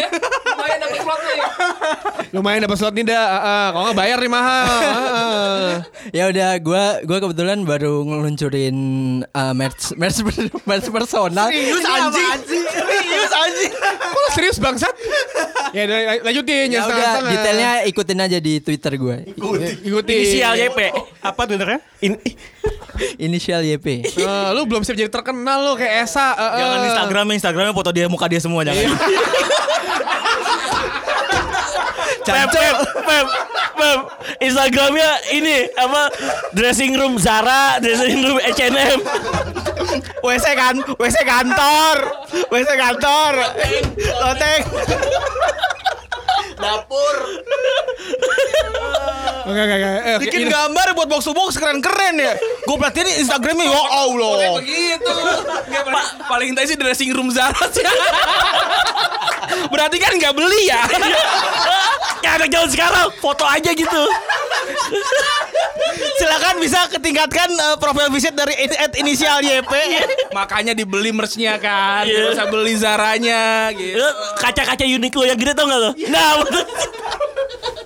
Lumayan 2.32 2.60
dapat 2.62 2.76
slot 2.76 2.92
nih 2.92 3.04
dah. 3.06 3.16
Ah, 3.16 3.40
ah. 3.40 3.66
Kalau 3.70 3.84
nggak 3.88 3.98
bayar 3.98 4.18
nih 4.20 4.30
mahal. 4.30 4.66
Ah, 4.66 4.82
ah. 4.84 5.72
Ya 6.10 6.24
udah 6.28 6.50
gua 6.60 6.84
gua 7.02 7.18
kebetulan 7.18 7.62
baru 7.62 8.04
ngeluncurin 8.04 8.76
uh, 9.26 9.52
merch 9.52 9.94
merch, 9.96 10.20
merch 10.64 10.86
personal. 10.86 11.48
Serius 11.48 11.84
anjing. 11.84 12.28
Serius 12.68 13.32
anjing. 13.32 13.72
Kok 14.06 14.18
lo 14.18 14.28
serius 14.32 14.58
bangsat? 14.58 14.94
Ya 15.72 15.82
udah 15.84 15.98
lanjutin 16.22 16.68
Ya 16.68 16.78
ya 16.78 16.80
udah 16.84 17.12
detailnya 17.26 17.70
ikutin 17.86 18.18
aja 18.18 18.38
di 18.38 18.60
Twitter 18.60 18.92
gue. 18.94 19.16
Ikuti. 19.82 20.14
Inisial 20.14 20.54
YP. 20.56 20.78
Apa 21.20 21.42
Twitternya? 21.44 21.80
In- 22.00 22.20
Inisial 23.18 23.60
YP. 23.62 23.86
Eh, 24.08 24.48
lu 24.52 24.64
belum 24.64 24.80
siap 24.80 24.96
jadi 24.96 25.08
terkenal 25.08 25.62
lu 25.62 25.72
kayak 25.74 26.04
Esa. 26.04 26.32
eh, 26.32 26.40
eh. 26.40 26.58
Jangan 26.58 26.78
Instagramnya, 26.86 27.34
Instagramnya 27.36 27.72
foto 27.72 27.90
dia 27.90 28.06
muka 28.08 28.26
dia 28.26 28.40
semua 28.40 28.64
jangan. 28.64 28.88
Pep, 32.26 32.48
Pep, 32.50 32.76
Pep, 33.06 33.26
Pep. 33.72 33.98
Instagramnya 34.38 35.10
ini 35.30 35.70
apa? 35.74 36.10
Dressing 36.52 36.92
room 36.94 37.16
Zara, 37.16 37.78
dressing 37.78 38.18
room 38.20 38.38
H&M. 38.38 38.98
WC 40.20 40.46
kan, 40.52 40.74
WC 40.92 41.16
kantor, 41.22 41.96
WC 42.50 42.70
kantor, 42.74 43.32
loteng. 44.18 44.62
Oke 49.46 49.60
oke 49.62 49.74
oke. 49.78 49.90
Eh, 50.02 50.16
Bikin 50.18 50.40
ini- 50.42 50.50
gambar 50.50 50.86
buat 50.92 51.06
box 51.06 51.22
to 51.22 51.32
box 51.32 51.54
keren 51.54 51.78
keren 51.78 52.18
ya. 52.18 52.34
Gue 52.66 52.76
perhatiin 52.76 53.22
Instagramnya 53.22 53.62
ya 53.64 53.78
Allah. 53.94 54.58
Begitu. 54.58 55.14
Pa- 55.86 56.10
paling 56.26 56.50
tadi 56.50 56.66
sih 56.66 56.76
dressing 56.76 57.14
room 57.14 57.30
Zara 57.30 57.54
sih. 57.70 57.86
Berarti 59.66 59.96
kan 59.96 60.12
nggak 60.14 60.32
beli 60.32 60.62
ya? 60.66 60.82
Ya 62.20 62.30
anak 62.34 62.48
zaman 62.48 62.68
sekarang 62.68 63.06
foto 63.16 63.44
aja 63.44 63.70
gitu. 63.70 64.02
Silakan 66.16 66.58
bisa 66.58 66.88
ketingkatkan 66.88 67.48
eh, 67.48 67.76
profil 67.76 68.08
visit 68.10 68.32
dari 68.32 68.54
in- 68.58 68.74
at 68.74 68.92
inisial 68.96 69.38
YP. 69.40 69.72
Makanya 70.32 70.72
dibeli 70.72 71.12
merchnya 71.12 71.56
kan. 71.56 72.04
Iya. 72.04 72.30
Nggak 72.30 72.34
usah 72.36 72.46
beli 72.48 72.74
Zaranya 72.74 73.42
gitu. 73.72 73.96
Lu 73.96 74.08
Kaca-kaca 74.36 74.84
Uniqlo 74.84 75.24
yang 75.24 75.38
gede 75.38 75.52
tau 75.52 75.66
gak 75.66 75.78
lo? 75.78 75.90
Nah, 76.08 76.30
betul. 76.42 76.64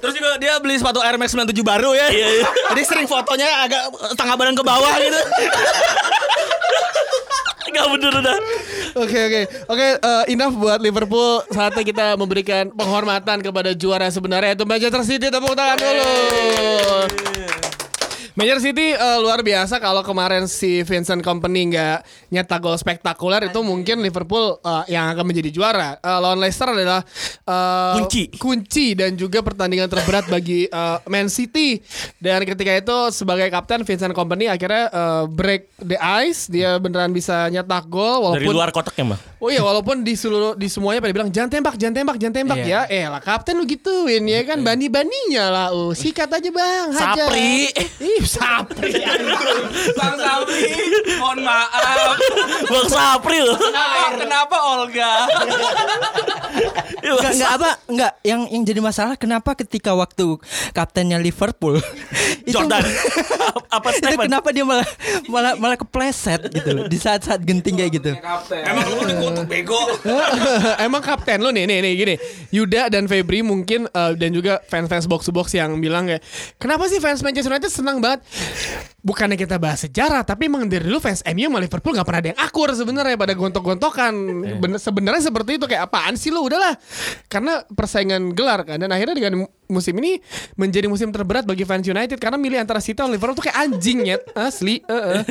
Terus 0.00 0.14
juga 0.16 0.40
dia 0.40 0.56
beli 0.56 0.80
sepatu 0.80 0.98
Air 0.98 1.20
Max 1.20 1.36
97 1.36 1.60
baru 1.60 1.92
ya. 1.92 2.08
Iya, 2.08 2.28
iya. 2.40 2.46
Jadi 2.72 2.82
sering 2.82 3.04
fotonya 3.04 3.68
agak 3.68 3.82
tengah 4.16 4.34
badan 4.34 4.56
ke 4.56 4.64
bawah 4.64 4.94
gitu. 4.96 5.20
Gak 7.70 7.86
bener 7.96 8.12
udah. 8.18 8.36
Oke 8.98 9.18
oke 9.30 9.40
oke 9.70 9.88
eh, 10.02 10.24
enough 10.34 10.54
buat 10.58 10.78
Liverpool 10.82 11.46
saatnya 11.54 11.86
kita 11.86 12.06
memberikan 12.18 12.74
penghormatan 12.74 13.38
kepada 13.38 13.70
juara 13.72 14.10
sebenarnya 14.10 14.58
itu 14.58 14.66
Manchester 14.66 15.02
City 15.06 15.26
tepuk 15.30 15.54
tangan 15.54 15.78
dulu. 15.78 17.39
Manchester 18.38 18.70
City 18.70 18.94
eh, 18.94 19.18
luar 19.18 19.42
biasa 19.42 19.82
kalau 19.82 20.06
kemarin 20.06 20.46
si 20.46 20.86
Vincent 20.86 21.18
Company 21.20 21.74
nggak 21.74 21.98
nyetak 22.30 22.62
gol 22.62 22.78
spektakuler 22.78 23.50
itu 23.50 23.58
mungkin 23.60 23.98
Liverpool 24.00 24.58
eh, 24.62 24.94
yang 24.94 25.10
akan 25.10 25.24
menjadi 25.26 25.50
juara. 25.50 25.98
Eh, 25.98 26.18
lawan 26.20 26.38
Leicester 26.38 26.70
adalah 26.70 27.02
eh, 27.44 27.94
Kunci. 27.98 28.30
kunci 28.38 28.94
dan 28.94 29.18
juga 29.18 29.42
pertandingan 29.42 29.90
terberat 29.90 30.30
bagi 30.30 30.70
eh, 30.70 30.98
Man 31.10 31.26
City. 31.26 31.82
Dan 32.22 32.46
ketika 32.46 32.70
itu 32.70 32.98
sebagai 33.10 33.50
kapten 33.50 33.82
Vincent 33.82 34.14
Company 34.14 34.46
akhirnya 34.46 34.86
eh, 34.90 35.24
break 35.26 35.62
the 35.82 35.98
ice, 36.22 36.46
dia 36.46 36.78
beneran 36.78 37.10
bisa 37.10 37.50
nyetak 37.50 37.90
gol 37.90 38.30
walaupun 38.30 38.46
Dari 38.46 38.54
luar 38.54 38.70
kotak 38.70 38.94
ya, 38.94 39.04
Mbak? 39.06 39.18
Oh 39.40 39.48
iya 39.48 39.64
walaupun 39.64 40.04
di 40.04 40.14
seluruh 40.14 40.52
di 40.52 40.68
semuanya 40.68 41.00
pada 41.00 41.16
bilang 41.16 41.32
jangan 41.32 41.48
tembak, 41.48 41.74
jangan 41.80 41.94
tembak, 41.96 42.16
jangan 42.20 42.34
tembak 42.44 42.60
ya. 42.60 42.84
Eh 42.86 43.08
lah 43.08 43.18
kapten 43.18 43.56
lu 43.56 43.64
gituin 43.64 44.20
ya 44.22 44.44
kan 44.44 44.60
bani-baninya 44.60 45.44
lah. 45.48 45.66
Oh, 45.72 45.96
sikat 45.96 46.28
aja 46.28 46.50
Bang, 46.52 46.92
hajar. 46.92 47.26
Sapri. 47.26 47.72
Ih, 48.12 48.19
Sapri. 48.24 48.92
Bang 49.96 50.16
Sabri, 50.16 50.62
mohon 51.16 51.38
maaf. 51.44 52.16
Bang 52.68 52.86
Sapri 52.88 53.38
loh. 53.44 53.58
Kenapa 54.18 54.56
Olga? 54.76 55.12
Enggak, 57.00 57.32
enggak 57.34 57.52
apa, 57.56 57.70
enggak. 57.88 58.12
Yang 58.26 58.40
yang 58.50 58.62
jadi 58.66 58.80
masalah 58.82 59.14
kenapa 59.16 59.50
ketika 59.56 59.94
waktu 59.94 60.36
kaptennya 60.74 61.18
Liverpool 61.22 61.78
itu 62.48 62.60
Jordan. 62.60 62.82
Apa 63.70 63.94
itu 63.94 64.02
kenapa 64.02 64.50
dia 64.50 64.66
malah 64.66 64.88
malah 65.30 65.54
malah 65.54 65.78
kepleset 65.78 66.50
gitu 66.50 66.74
loh 66.74 66.84
di 66.90 66.98
saat-saat 66.98 67.38
genting 67.46 67.78
kayak 67.78 67.92
gitu. 68.02 68.10
Emang 68.66 68.82
lu 68.90 69.06
dikutuk 69.06 69.46
bego. 69.46 69.78
Emang 70.86 70.98
kapten 70.98 71.38
lu 71.38 71.54
nih 71.54 71.70
nih 71.70 71.78
nih 71.78 71.92
gini. 71.94 72.14
Yuda 72.50 72.90
dan 72.90 73.06
Febri 73.06 73.46
mungkin 73.46 73.86
eh, 73.86 74.12
dan 74.18 74.30
juga 74.34 74.58
fans-fans 74.66 75.06
box 75.06 75.30
to 75.30 75.32
box 75.32 75.54
yang 75.54 75.78
bilang 75.78 76.10
kayak 76.10 76.22
kenapa 76.58 76.90
sih 76.90 76.98
fans 76.98 77.22
Manchester 77.22 77.54
United 77.54 77.70
senang 77.70 78.02
banget 78.02 78.09
назад, 78.10 78.22
bukannya 79.00 79.34
kita 79.34 79.56
bahas 79.56 79.82
sejarah 79.82 80.22
tapi 80.22 80.46
emang 80.46 80.64
dari 80.64 80.84
dulu 80.84 81.00
fans 81.00 81.24
MU 81.26 81.46
sama 81.46 81.58
Liverpool 81.58 81.92
nggak 81.92 82.06
pernah 82.06 82.20
ada 82.20 82.28
yang 82.32 82.40
akur 82.40 82.68
sebenarnya 82.70 83.16
pada 83.16 83.32
gontok-gontokan. 83.32 84.14
Bener- 84.56 84.78
sebenarnya 84.78 85.22
seperti 85.22 85.56
itu 85.56 85.64
kayak 85.64 85.88
apaan 85.88 86.14
sih 86.14 86.28
lu? 86.28 86.44
Udahlah. 86.44 86.76
Karena 87.26 87.64
persaingan 87.66 88.32
gelar 88.32 88.62
kan 88.62 88.76
dan 88.76 88.90
akhirnya 88.90 89.16
dengan 89.16 89.34
musim 89.66 89.94
ini 90.02 90.18
menjadi 90.54 90.90
musim 90.90 91.08
terberat 91.08 91.46
bagi 91.46 91.62
fans 91.62 91.86
United 91.86 92.18
karena 92.18 92.34
milih 92.34 92.58
antara 92.58 92.82
City 92.82 92.98
atau 92.98 93.06
Liverpool 93.06 93.38
tuh 93.38 93.46
kayak 93.46 93.54
anjing 93.56 94.02
ya 94.04 94.18
asli 94.50 94.82
eh, 94.82 94.90
eh. 94.90 95.22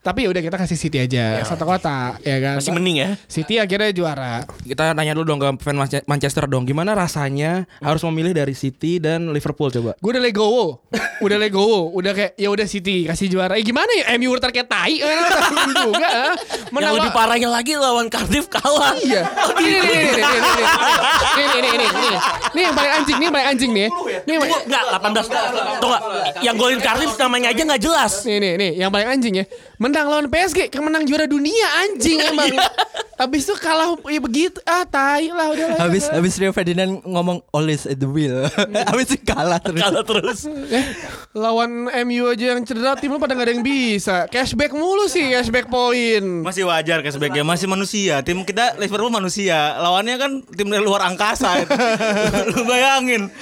tapi 0.00 0.22
ya 0.22 0.30
udah 0.30 0.38
kita 0.38 0.54
kasih 0.54 0.78
City 0.78 1.02
aja 1.02 1.42
satu 1.42 1.66
kota 1.66 2.14
ya 2.22 2.38
kan? 2.38 2.54
Masih 2.56 2.70
mending 2.70 2.96
ya. 2.96 3.08
City 3.26 3.58
akhirnya 3.58 3.90
juara. 3.90 4.46
Kita 4.62 4.94
nanya 4.94 5.12
dulu 5.12 5.26
dong 5.28 5.40
ke 5.42 5.48
fan 5.60 5.74
Manche- 5.74 6.06
Manchester 6.06 6.46
dong, 6.46 6.62
gimana 6.62 6.94
rasanya 6.94 7.66
harus 7.78 8.00
memilih 8.06 8.30
dari 8.32 8.54
City 8.54 9.02
dan 9.02 9.34
Liverpool 9.34 9.68
coba? 9.68 9.98
Gue 9.98 10.14
udah 10.14 10.22
legowo, 10.22 10.78
udah 11.18 11.38
legowo, 11.38 11.90
udah 11.90 12.12
kayak 12.14 12.32
ya 12.38 12.48
udah 12.48 12.66
City 12.70 13.10
masih 13.18 13.34
juara. 13.34 13.58
Eh 13.58 13.66
gimana 13.66 13.90
ya 13.98 14.14
MU 14.14 14.30
terkait 14.38 14.70
tai 14.70 15.02
eh, 15.02 15.18
juga. 15.74 16.06
Eh. 16.06 16.34
Menang 16.70 17.02
lebih 17.02 17.10
parahnya 17.10 17.50
lagi 17.50 17.74
lawan 17.74 18.06
Cardiff 18.06 18.46
kalah. 18.46 18.94
Iya. 18.94 19.26
Oh, 19.26 19.58
gitu. 19.58 19.74
Ini 19.74 19.90
ini 19.90 20.06
ini 20.06 20.22
ini 21.50 21.68
ini 21.74 21.78
ini 21.82 22.18
ini 22.54 22.60
yang 22.62 22.74
paling 22.78 22.92
anjing, 22.94 23.16
ini 23.18 23.24
yang 23.26 23.34
paling 23.34 23.48
anjing 23.50 23.70
nih. 23.74 23.82
Ya. 23.90 24.20
Ini 24.22 24.34
enggak 24.38 24.82
18. 25.02 25.82
Tuh 25.82 25.98
yang 26.46 26.54
golin 26.54 26.78
Cardiff 26.78 27.18
namanya 27.18 27.50
aja 27.50 27.62
enggak 27.66 27.82
jelas. 27.82 28.12
Nih 28.22 28.38
nih 28.38 28.52
nih 28.54 28.70
yang 28.86 28.90
paling 28.94 29.08
anjing 29.10 29.34
ya. 29.42 29.44
Menang 29.82 30.06
lawan 30.06 30.30
PSG, 30.30 30.70
kemenang 30.70 31.02
juara 31.02 31.26
dunia 31.26 31.66
anjing 31.82 32.22
iya. 32.22 32.30
emang. 32.30 32.54
Habis 33.18 33.50
itu 33.50 33.54
kalah 33.58 33.98
ya 34.06 34.20
begitu. 34.22 34.62
Ah, 34.62 34.86
tai 34.86 35.26
lah 35.34 35.50
udah 35.50 35.66
lah. 35.74 35.78
Habis 35.90 36.06
habis 36.06 36.38
Rio 36.38 36.54
Ferdinand 36.54 37.02
ngomong 37.02 37.42
always 37.50 37.82
at 37.82 37.98
the 37.98 38.06
wheel. 38.06 38.46
habis 38.94 39.10
itu 39.10 39.18
kalah 39.26 39.58
terus. 39.58 39.82
Kalah 39.82 40.04
terus. 40.06 40.46
Eh, 40.46 40.86
lawan 41.34 41.90
MU 42.06 42.30
aja 42.30 42.54
yang 42.54 42.62
cedera 42.62 42.94
tim 42.94 43.10
lu 43.10 43.18
pada 43.18 43.34
gak 43.34 43.50
ada 43.50 43.52
yang 43.58 43.66
bisa. 43.66 44.30
Cashback 44.30 44.70
mulu 44.70 45.10
sih, 45.10 45.34
cashback 45.34 45.66
poin. 45.66 46.46
Masih 46.46 46.70
wajar 46.70 47.02
kayak 47.02 47.18
sebagai 47.18 47.42
masih 47.42 47.66
manusia. 47.66 48.22
Tim 48.22 48.46
kita 48.46 48.78
Liverpool 48.78 49.10
manusia. 49.10 49.74
Lawannya 49.82 50.14
kan 50.14 50.30
tim 50.54 50.70
dari 50.70 50.86
luar 50.86 51.02
angkasa. 51.10 51.66
itu. 51.66 51.74
Lu 52.54 52.62
bayangin. 52.70 53.34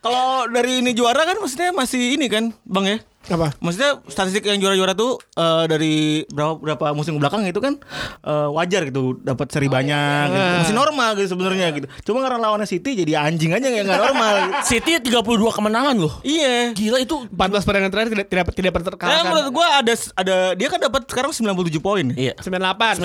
Kalau 0.00 0.48
dari 0.48 0.80
ini 0.80 0.96
juara 0.96 1.28
kan 1.28 1.36
maksudnya 1.36 1.76
masih 1.76 2.16
ini 2.16 2.32
kan, 2.32 2.56
Bang 2.64 2.88
ya? 2.88 2.96
Apa? 3.22 3.52
Maksudnya 3.58 4.00
statistik 4.06 4.42
yang 4.42 4.56
juara-juara 4.56 4.92
tuh 4.92 5.20
eh, 5.30 5.64
dari 5.66 5.94
berapa 6.26 6.56
berapa 6.56 6.86
musim 6.92 7.14
belakang 7.14 7.44
itu 7.44 7.58
kan 7.58 7.76
eh, 8.22 8.48
wajar 8.50 8.84
gitu 8.84 9.18
dapat 9.18 9.46
seri 9.46 9.66
banyak 9.66 10.24
gitu. 10.26 10.40
masih 10.58 10.74
normal 10.74 11.10
gitu 11.14 11.28
sebenarnya 11.30 11.66
gitu 11.70 11.86
cuma 12.02 12.20
karena 12.20 12.40
lawannya 12.40 12.64
City 12.64 12.96
jadi 12.96 13.20
anjing 13.22 13.50
aja 13.50 13.60
nggak 13.62 13.84
nggak 13.84 14.00
normal 14.02 14.32
gitu. 14.40 14.52
City 14.72 14.90
32 15.04 15.20
kemenangan 15.52 15.94
loh. 15.94 16.14
iya 16.22 16.72
Gila 16.72 16.96
itu 16.98 17.28
14 17.28 17.36
pertandingan 17.60 17.90
terakhir 17.90 18.10
tidak 18.10 18.26
tidak 18.26 18.44
tidak 18.50 18.70
pernah 18.72 18.80
Nah, 18.80 18.90
terkalahkan. 18.90 19.24
menurut 19.26 19.48
gua 19.50 19.66
ada 19.76 19.92
ada 20.16 20.36
dia 20.54 20.68
kan 20.68 20.80
dapat 20.80 21.02
sekarang 21.04 21.30
97 21.30 21.76
poin. 21.78 22.06
Iya. 22.10 22.32
98. 22.36 23.04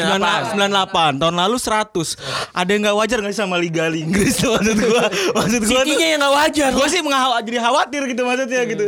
98 0.56 1.19
tahun 1.19 1.36
lalu 1.38 1.58
100 1.58 2.15
ada 2.54 2.69
yang 2.69 2.82
nggak 2.84 2.97
wajar 2.97 3.17
nggak 3.19 3.32
sih 3.32 3.41
sama 3.41 3.58
Liga 3.58 3.88
Inggris 3.89 4.38
tuh 4.38 4.54
maksud 4.54 4.75
gua 4.80 5.04
maksud 5.36 5.62
gua 5.62 5.82
City-nya 5.82 6.08
yang 6.08 6.19
nggak 6.19 6.34
wajar. 6.36 6.69
gue 6.71 6.88
sih 6.88 7.01
menghaw- 7.01 7.41
jadi 7.41 7.60
khawatir 7.60 8.01
gitu 8.06 8.21
maksudnya 8.23 8.62
gitu 8.65 8.86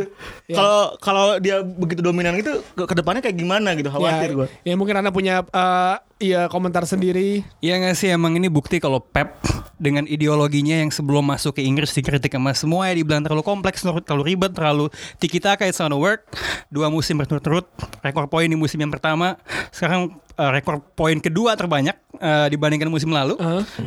kalau 0.48 0.96
kalau 0.98 1.17
kalau 1.18 1.34
dia 1.42 1.56
begitu 1.66 2.00
dominan 2.00 2.38
gitu 2.38 2.62
ke 2.78 2.86
ke 2.86 2.94
depannya 2.94 3.18
kayak 3.18 3.34
gimana 3.34 3.74
gitu 3.74 3.90
khawatir 3.90 4.30
ya, 4.30 4.36
gue. 4.38 4.46
ya 4.62 4.74
mungkin 4.78 4.94
anda 5.02 5.10
punya 5.10 5.42
eh, 5.42 5.96
ya 6.18 6.50
komentar 6.50 6.84
sendiri. 6.84 7.46
Iya 7.62 7.78
nggak 7.78 7.94
sih 7.94 8.10
emang 8.10 8.34
ini 8.34 8.50
bukti 8.50 8.82
kalau 8.82 8.98
Pep 8.98 9.38
dengan 9.78 10.04
ideologinya 10.10 10.82
yang 10.82 10.90
sebelum 10.90 11.22
masuk 11.22 11.58
ke 11.58 11.62
Inggris 11.62 11.94
dikritik 11.94 12.34
sama 12.34 12.50
semua 12.52 12.90
ya 12.90 12.98
dibilang 12.98 13.22
terlalu 13.22 13.46
kompleks, 13.46 13.86
terlalu, 13.86 14.34
ribet, 14.34 14.52
terlalu 14.52 14.90
tiki 15.22 15.38
taka 15.38 15.64
it's 15.70 15.78
not 15.78 15.94
work. 15.94 16.26
Dua 16.68 16.90
musim 16.90 17.16
berturut-turut, 17.16 17.70
rekor 18.02 18.26
poin 18.26 18.50
di 18.50 18.58
musim 18.58 18.82
yang 18.82 18.90
pertama, 18.90 19.38
sekarang 19.70 20.18
eh, 20.34 20.50
rekor 20.50 20.82
poin 20.98 21.16
kedua 21.22 21.54
terbanyak 21.54 21.94
eh, 22.18 22.46
dibandingkan 22.50 22.90
musim 22.90 23.14
lalu. 23.14 23.38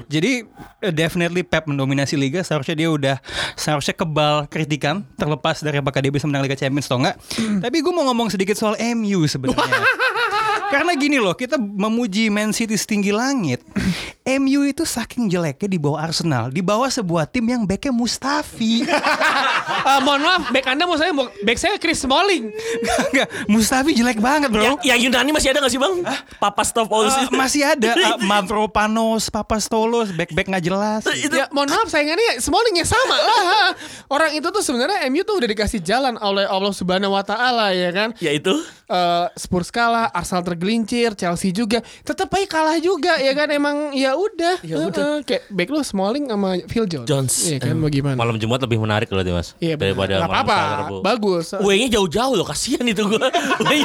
Jadi 0.08 0.48
eh, 0.80 0.94
definitely 0.96 1.44
Pep 1.44 1.68
mendominasi 1.68 2.16
liga. 2.16 2.40
Seharusnya 2.42 2.76
dia 2.80 2.90
udah 2.90 3.16
seharusnya 3.60 3.94
kebal 3.94 4.48
kritikan 4.48 5.04
terlepas 5.20 5.60
dari 5.60 5.84
apakah 5.84 6.00
dia 6.00 6.10
bisa 6.10 6.26
menang 6.26 6.48
Liga 6.48 6.56
Champions 6.56 6.88
atau 6.88 7.04
enggak. 7.04 7.20
Tapi 7.60 7.78
gue 7.84 7.94
mau 7.94 8.08
ngomong 8.08 8.32
sedikit 8.32 8.56
soal 8.56 8.80
MU 8.96 9.28
sebenarnya. 9.28 9.84
Karena 10.72 10.96
gini 10.96 11.20
loh, 11.20 11.36
kita 11.36 11.60
memuji 11.60 12.32
Man 12.32 12.56
City 12.56 12.80
setinggi 12.80 13.12
langit. 13.12 13.60
MU 14.22 14.62
itu 14.70 14.86
saking 14.86 15.34
jeleknya 15.34 15.66
di 15.66 15.82
bawah 15.82 15.98
Arsenal, 15.98 16.54
di 16.54 16.62
bawah 16.62 16.86
sebuah 16.86 17.26
tim 17.26 17.42
yang 17.42 17.66
backnya 17.66 17.90
Mustafi. 17.90 18.86
Eh, 19.82 20.00
mohon 20.06 20.22
maaf, 20.22 20.54
back 20.54 20.68
anda 20.68 20.86
mau 20.86 20.94
saya 20.94 21.10
back 21.42 21.58
saya 21.58 21.74
Chris 21.82 22.06
Smalling. 22.06 22.54
Enggak, 23.10 23.28
Mustafi 23.50 23.98
jelek 23.98 24.22
banget 24.22 24.54
bro. 24.54 24.62
Ya, 24.62 24.94
yang 24.94 25.10
Yunani 25.10 25.34
masih 25.34 25.50
ada 25.50 25.64
gak 25.64 25.74
sih 25.74 25.82
bang? 25.82 26.06
Papa 26.38 26.62
Stopoulos 26.62 27.16
Eh, 27.18 27.34
masih 27.34 27.66
ada 27.66 27.98
uh, 27.98 28.18
Mavropanos, 28.30 29.34
Papastolos, 29.34 30.14
back-back 30.14 30.54
nggak 30.54 30.64
jelas. 30.70 31.02
Ya, 31.10 31.50
mohon 31.50 31.72
maaf 31.74 31.90
saingannya 31.90 32.38
Smalling 32.38 32.78
ya 32.78 32.86
sama 32.86 33.16
lah. 33.16 33.74
Orang 34.14 34.38
itu 34.38 34.54
tuh 34.54 34.62
sebenarnya 34.62 35.08
MU 35.10 35.26
tuh 35.26 35.42
udah 35.42 35.50
dikasih 35.50 35.82
jalan 35.82 36.14
oleh 36.22 36.46
Allah 36.46 36.74
Subhanahu 36.76 37.18
wa 37.18 37.26
taala 37.26 37.74
ya 37.74 37.90
kan. 37.90 38.14
Ya 38.22 38.38
itu 38.38 38.54
Eh, 38.92 39.28
Spurs 39.40 39.72
kalah, 39.72 40.12
Arsenal 40.12 40.44
tergelincir, 40.44 41.16
Chelsea 41.16 41.56
juga, 41.56 41.80
tetap 42.04 42.28
aja 42.36 42.44
kalah 42.44 42.76
juga 42.76 43.16
ya 43.24 43.32
kan 43.32 43.48
emang 43.48 43.96
ya 43.96 44.20
udah. 44.28 44.56
Ya 44.62 44.76
udah. 44.88 45.12
Kayak 45.26 45.44
back 45.50 45.70
lu 45.74 45.80
Smalling 45.82 46.26
sama 46.30 46.50
Phil 46.70 46.86
Jones. 46.86 47.08
Jones. 47.10 47.34
Iya 47.50 47.58
kan 47.62 47.76
bagaimana? 47.82 48.16
Malam 48.18 48.38
Jumat 48.38 48.60
lebih 48.62 48.80
menarik 48.82 49.08
loh 49.10 49.22
Mas 49.22 49.54
Iya 49.58 49.76
daripada 49.78 50.22
malam 50.22 50.32
apa-apa. 50.32 50.58
Selasa 50.58 50.76
Rabu. 50.82 50.98
Bagus. 51.02 51.46
W-nya 51.60 51.88
jauh-jauh 51.98 52.34
loh 52.38 52.48
kasihan 52.48 52.86
itu 52.86 53.04
gue 53.06 53.28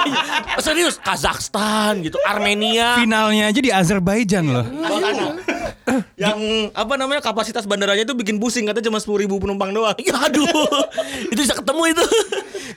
Serius 0.64 0.96
Kazakhstan 1.00 2.04
gitu 2.04 2.18
Armenia 2.24 3.00
Finalnya 3.00 3.50
aja 3.50 3.60
di 3.60 3.70
Azerbaijan 3.72 4.44
loh. 4.52 4.66
Yang 6.16 6.72
apa 6.72 6.96
namanya 6.96 7.20
kapasitas 7.20 7.68
bandaranya 7.68 8.08
itu 8.08 8.16
bikin 8.16 8.40
pusing 8.40 8.64
katanya 8.64 8.88
cuma 8.88 9.00
10.000 9.00 9.28
ribu 9.28 9.36
penumpang 9.36 9.68
doang. 9.72 9.96
Ya 10.00 10.16
aduh. 10.16 10.48
Itu 11.32 11.40
bisa 11.44 11.52
ketemu 11.52 11.92
itu. 11.92 12.04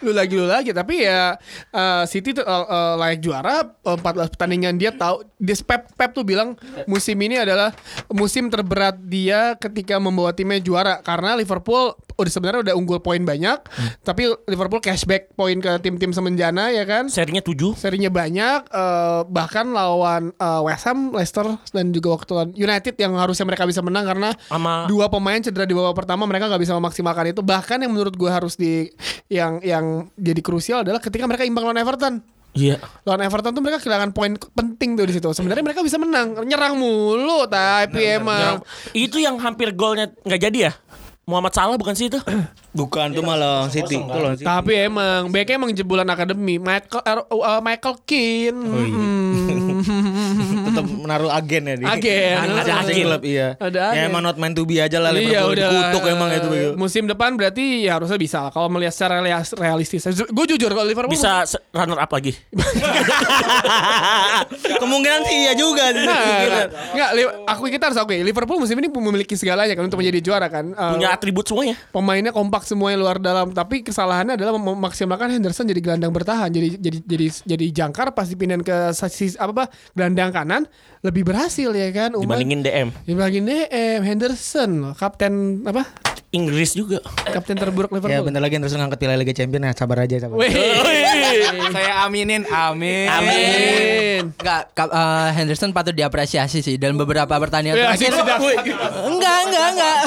Lu 0.04 0.12
lagi 0.12 0.36
lu 0.36 0.43
lagi. 0.43 0.75
Tapi 0.75 1.08
ya 1.08 1.39
eh, 1.71 2.04
City 2.12 2.36
tuh 2.36 2.43
eh, 2.43 2.65
eh, 2.67 2.93
layak 2.99 3.19
juara 3.23 3.63
eh, 3.63 3.97
14 3.97 4.36
pertandingan. 4.36 4.75
Dia 4.75 4.91
tahu 4.91 5.23
dia 5.39 5.56
Pep 5.63 5.88
Pep 5.95 6.12
tuh 6.12 6.28
bilang 6.28 6.60
musim 6.84 7.15
ini 7.23 7.39
adalah 7.39 7.71
musim 8.12 8.52
terberat 8.52 8.99
dia 9.08 9.56
ketika 9.56 9.95
membawa 10.04 10.36
timnya 10.36 10.60
juara. 10.60 10.99
Karena 10.99 11.39
Liverpool 11.39 11.95
udah 12.19 12.32
sebenarnya 12.32 12.62
udah 12.67 12.75
unggul 12.75 12.99
poin 12.99 13.23
banyak 13.23 13.63
tapi 14.04 14.28
Liverpool 14.52 14.84
cashback 14.84 15.32
poin 15.39 15.56
ke 15.63 15.71
tim-tim 15.80 16.12
semenjana 16.12 16.67
ya 16.75 16.84
kan? 16.84 17.08
Serinya 17.08 17.39
7 17.39 17.80
serinya 17.80 18.12
banyak 18.12 18.67
eh, 18.67 19.21
bahkan 19.32 19.71
lawan 19.71 20.36
eh, 20.36 20.62
West 20.67 20.84
Ham, 20.91 21.15
Leicester 21.15 21.47
dan 21.71 21.95
juga 21.95 22.19
waktu 22.19 22.32
lawan 22.36 22.52
United 22.60 22.95
yang 22.99 23.15
harusnya 23.30 23.46
mereka 23.46 23.70
bisa 23.70 23.86
menang 23.86 24.06
karena 24.10 24.30
Sama- 24.50 24.89
dua 24.89 25.06
pemain 25.08 25.38
cedera 25.38 25.70
di 25.70 25.78
babak 25.78 25.94
pertama 25.94 26.26
mereka 26.26 26.50
nggak 26.50 26.62
bisa 26.65 26.74
memaksimalkan 26.74 27.32
itu. 27.32 27.42
Bahkan 27.46 27.86
yang 27.86 27.92
menurut 27.94 28.18
gue 28.18 28.30
harus 28.30 28.58
di 28.58 28.89
yang 29.30 29.62
yang 29.62 30.10
jadi 30.18 30.42
krusial 30.42 30.82
adalah 30.82 30.98
ketika 30.98 31.30
mereka 31.30 31.46
imbang 31.46 31.70
lawan 31.70 31.78
Everton. 31.78 32.26
Iya. 32.58 32.82
Lawan 33.06 33.22
Everton 33.22 33.54
tuh 33.54 33.62
mereka 33.62 33.78
kehilangan 33.78 34.10
poin 34.10 34.34
penting 34.34 34.98
tuh 34.98 35.06
di 35.06 35.13
situ. 35.13 35.30
Sebenarnya 35.30 35.62
mereka 35.62 35.86
bisa 35.86 36.02
menang. 36.02 36.34
Nyerang 36.50 36.76
mulu 36.82 37.46
tapi 37.46 38.18
emang 38.18 38.65
Itu 38.98 39.22
yang 39.22 39.38
hampir 39.38 39.78
golnya 39.78 40.10
nggak 40.26 40.42
jadi 40.42 40.60
ya 40.70 40.74
Muhammad 41.30 41.52
Salah 41.52 41.76
bukan 41.76 41.94
sih 41.94 42.08
itu 42.08 42.18
Bukan 42.72 43.12
tuh 43.12 43.22
malah 43.22 43.68
City. 43.68 43.98
City. 43.98 44.42
tapi 44.42 44.74
emang 44.80 45.28
backnya 45.28 45.56
emang 45.56 45.72
jebolan 45.72 46.06
akademi 46.06 46.56
Michael 46.58 47.02
er, 47.04 47.20
uh, 47.24 47.60
Michael 47.60 47.96
Keane 48.04 48.60
Hmm. 48.60 49.80
Tetap 50.68 50.84
menaruh 50.86 51.32
agen 51.32 51.62
ya 51.63 51.74
di. 51.74 51.84
Agen. 51.84 52.34
Ada 52.38 52.52
Ada 52.60 52.72
agen 52.84 52.94
klub 53.02 53.22
iya. 53.24 53.48
Ada 53.56 53.80
Ya 53.80 53.86
agen. 53.96 54.08
emang 54.08 54.22
not 54.22 54.36
meant 54.36 54.54
to 54.54 54.63
be 54.63 54.78
aja 54.78 54.98
lah 54.98 55.10
Iya 55.10 55.42
Liverpool 55.42 55.52
udah 55.52 55.65
dikutuk 55.65 56.02
emang 56.08 56.28
itu 56.32 56.48
begitu. 56.48 56.72
Musim 56.76 57.04
depan 57.06 57.34
berarti 57.34 57.82
ya 57.82 57.96
harusnya 57.96 58.15
bisa 58.15 58.38
lah 58.39 58.50
kalau 58.50 58.68
melihat 58.68 58.92
secara 58.92 59.20
real- 59.20 59.56
realistis. 59.56 60.04
Gue 60.06 60.46
jujur 60.48 60.70
kalau 60.70 60.84
Liverpool 60.84 61.10
Bisa 61.10 61.44
runner 61.72 61.98
up 61.98 62.10
lagi 62.12 62.32
Kemungkinan 64.80 65.20
sih 65.24 65.36
iya 65.39 65.52
juga 65.54 65.92
sih. 65.92 66.04
Nah, 66.04 66.65
Enggak, 66.92 67.10
li- 67.13 67.34
aku 67.46 67.62
kita 67.68 67.84
harus 67.88 67.98
akui 67.98 68.22
Liverpool 68.22 68.58
musim 68.58 68.76
ini 68.76 68.88
memiliki 68.88 69.34
segalanya 69.34 69.74
kan 69.74 69.84
untuk 69.84 69.98
menjadi 69.98 70.20
juara 70.22 70.48
kan. 70.48 70.70
Eh, 70.70 70.89
Punya 70.92 71.08
atribut 71.19 71.45
semuanya. 71.45 71.75
Pemainnya 71.91 72.32
kompak 72.32 72.63
semuanya 72.63 72.97
luar 72.97 73.19
dalam. 73.19 73.51
Tapi 73.51 73.84
kesalahannya 73.84 74.39
adalah 74.39 74.55
mem- 74.55 74.79
memaksimalkan 74.79 75.36
Henderson 75.36 75.67
jadi 75.67 75.84
gelandang 75.84 76.15
bertahan. 76.15 76.47
Jadi 76.47 76.79
jadi 76.79 76.97
jadi 77.03 77.25
jadi 77.43 77.65
jangkar 77.75 78.15
pas 78.15 78.25
dipindahin 78.25 78.63
ke 78.63 78.95
sisi 78.95 79.36
apa 79.36 79.51
apa 79.60 79.63
gelandang 79.91 80.32
kanan 80.32 80.63
lebih 81.03 81.27
berhasil 81.27 81.67
ya 81.75 81.91
kan 81.91 82.15
Umar? 82.15 82.39
Dibandingin 82.39 82.60
DM 82.63 82.88
dibandingin 83.03 83.45
DM 83.51 84.01
Henderson 84.08 84.95
kapten 84.95 85.67
apa? 85.67 85.84
Inggris 86.29 86.77
juga. 86.77 87.01
Kapten 87.25 87.58
terburuk 87.58 87.89
Ya 87.89 87.97
Liverpool 87.97 88.25
bentar 88.29 88.41
lagi 88.45 88.62
terus 88.62 88.77
ngangkat 88.77 89.01
piala 89.01 89.17
Liga 89.17 89.34
Champions 89.34 89.65
ya. 89.65 89.73
Sabar 89.73 90.05
aja 90.05 90.15
sabar. 90.21 90.38
Wih. 90.38 90.53
Saya 91.70 92.04
aminin, 92.04 92.44
amin. 92.46 93.08
Amin. 93.08 94.22
Enggak, 94.32 94.62
Kap- 94.72 94.89
eh, 94.89 95.30
Henderson 95.34 95.70
patut 95.70 95.92
diapresiasi 95.92 96.60
sih 96.60 96.76
dalam 96.76 96.96
beberapa 96.96 97.32
pertandingan 97.32 97.76
Ya, 97.76 97.84
terakhir. 97.89 98.12
Enggak, 99.06 99.38
enggak, 99.44 99.68
enggak. 99.70 99.98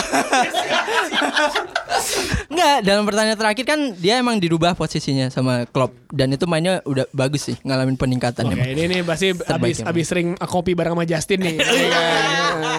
enggak, 2.49 2.77
dalam 2.83 3.03
pertandingan 3.05 3.39
terakhir 3.39 3.65
kan 3.67 3.81
dia 3.95 4.19
emang 4.19 4.37
dirubah 4.37 4.73
posisinya 4.73 5.29
sama 5.29 5.65
Klopp 5.67 5.93
dan 6.09 6.29
itu 6.31 6.45
mainnya 6.45 6.85
udah 6.85 7.09
bagus 7.11 7.47
sih, 7.47 7.57
ngalamin 7.63 7.97
peningkatan. 7.97 8.45
Oke, 8.45 8.55
emang. 8.55 8.69
ini 8.69 8.83
nih 8.87 9.01
pasti 9.03 9.33
abis 9.33 9.81
abis 9.81 10.05
sering 10.07 10.29
kopi 10.39 10.73
bareng 10.73 10.93
sama 10.93 11.05
Justin 11.05 11.41
nih. 11.43 11.57
Iya? 11.83 12.05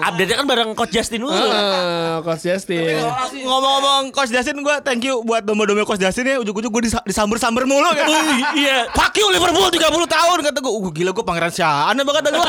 Update-nya 0.05 0.35
kan 0.35 0.45
bareng 0.45 0.69
Coach 0.73 0.91
Justin 0.91 1.21
dulu 1.21 1.33
Ah, 1.33 2.21
Coach 2.21 2.45
Justin. 2.45 3.01
Ngomong-ngomong 3.35 4.11
Coach 4.11 4.29
Justin 4.29 4.59
gue 4.59 4.75
thank 4.81 5.01
you 5.01 5.19
buat 5.21 5.41
domba-domba 5.41 5.83
Coach 5.83 5.99
Justin 5.99 6.23
ya 6.25 6.35
ujung-ujung 6.39 6.71
gue 6.71 6.81
disamber-samber 7.03 7.63
mulu 7.63 7.89
kan. 7.89 8.07
Iya 8.33 8.77
Fuck 8.91 9.13
you 9.19 9.27
Liverpool 9.31 9.69
30 9.69 9.79
tahun 10.09 10.37
kata 10.45 10.59
gue. 10.59 10.73
Uh, 10.73 10.91
gila 10.91 11.11
gue 11.13 11.25
pangeran 11.25 11.53
Syaan 11.53 11.95
apa 11.99 12.11
kata 12.19 12.29
gue. 12.33 12.47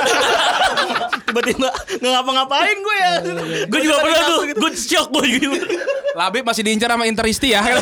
Tiba-tiba 1.30 1.68
nggak 1.72 2.12
ngapa-ngapain 2.12 2.76
gue 2.78 2.96
ya. 2.96 3.12
Gue 3.68 3.80
juga 3.82 3.96
pernah 4.00 4.22
tuh 4.28 4.40
Gue 4.54 4.70
shock 4.76 5.08
gue 5.12 5.24
gitu 5.38 5.48
Labib 6.14 6.46
masih 6.46 6.62
diincar 6.62 6.94
sama 6.94 7.04
Interisti 7.10 7.52
ya. 7.52 7.62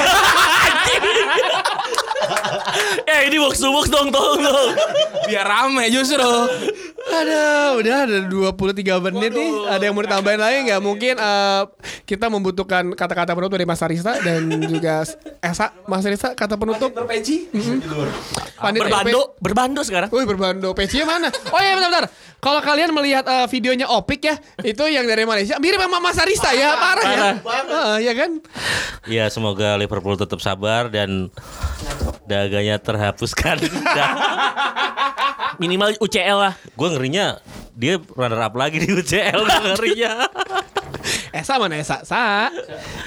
Eh 3.11 3.21
ini 3.27 3.37
box 3.37 3.59
to 3.59 3.69
box 3.69 3.87
dong 3.87 4.09
tolong 4.09 4.41
dong 4.41 4.71
Biar 5.25 5.45
rame 5.45 5.87
justru. 5.89 6.23
Ada, 7.03 7.43
udah 7.75 7.97
ada 8.05 8.19
23 8.23 8.79
menit 9.05 9.31
nih. 9.33 9.51
Ada 9.67 9.83
yang 9.83 9.93
mau 9.93 10.03
ditambahin 10.03 10.39
lagi 10.39 10.59
nggak? 10.65 10.81
Mungkin 10.81 11.15
eh, 11.17 11.63
kita 12.05 12.27
membutuhkan 12.27 12.93
kata-kata 12.93 13.33
penutup 13.33 13.53
dari 13.53 13.65
Mas 13.65 13.81
Arista 13.81 14.19
dan 14.19 14.47
juga 14.63 15.03
Esa. 15.39 15.75
Mas 15.85 16.03
Arista 16.03 16.33
kata 16.33 16.55
penutup. 16.55 16.91
Terpeci. 16.93 17.51
Panitia- 18.55 18.83
Berbando 18.85 19.21
Berbando 19.39 19.81
sekarang 19.83 20.09
Wih 20.09 20.23
berbando 20.23 20.71
pc 20.71 21.03
mana? 21.03 21.27
Oh 21.51 21.59
iya 21.59 21.75
bentar-bentar 21.75 22.07
Kalau 22.39 22.61
kalian 22.61 22.91
melihat 22.93 23.25
eh, 23.25 23.47
videonya 23.49 23.87
Opik 23.89 24.23
ya 24.23 24.35
Itu 24.61 24.87
yang 24.87 25.03
dari 25.03 25.23
Malaysia 25.23 25.59
Mirip 25.59 25.79
sama 25.79 25.99
Mas 25.99 26.15
Arista 26.17 26.55
ya 26.55 26.71
Parah, 26.73 27.03
ya 27.03 27.19
Heeh, 27.43 27.97
ya 28.03 28.13
kan 28.15 28.31
Ya 29.05 29.25
semoga 29.27 29.75
Liverpool 29.75 30.15
tetap 30.15 30.39
sabar 30.39 30.87
dan 30.87 31.27
daganya 32.53 32.77
terhapuskan. 32.77 33.65
Minimal 35.63 35.97
UCL 36.05 36.37
lah 36.37 36.53
gue 36.61 36.89
ngerinya 36.93 37.41
dia 37.73 37.97
runner 37.97 38.41
up 38.45 38.53
lagi 38.53 38.77
di 38.85 38.93
UCL 38.93 39.41
gue 39.41 39.61
ngerinya. 39.73 40.29
Esa 41.33 41.57
mana 41.57 41.81
Esa? 41.81 42.05
Sa 42.05 42.53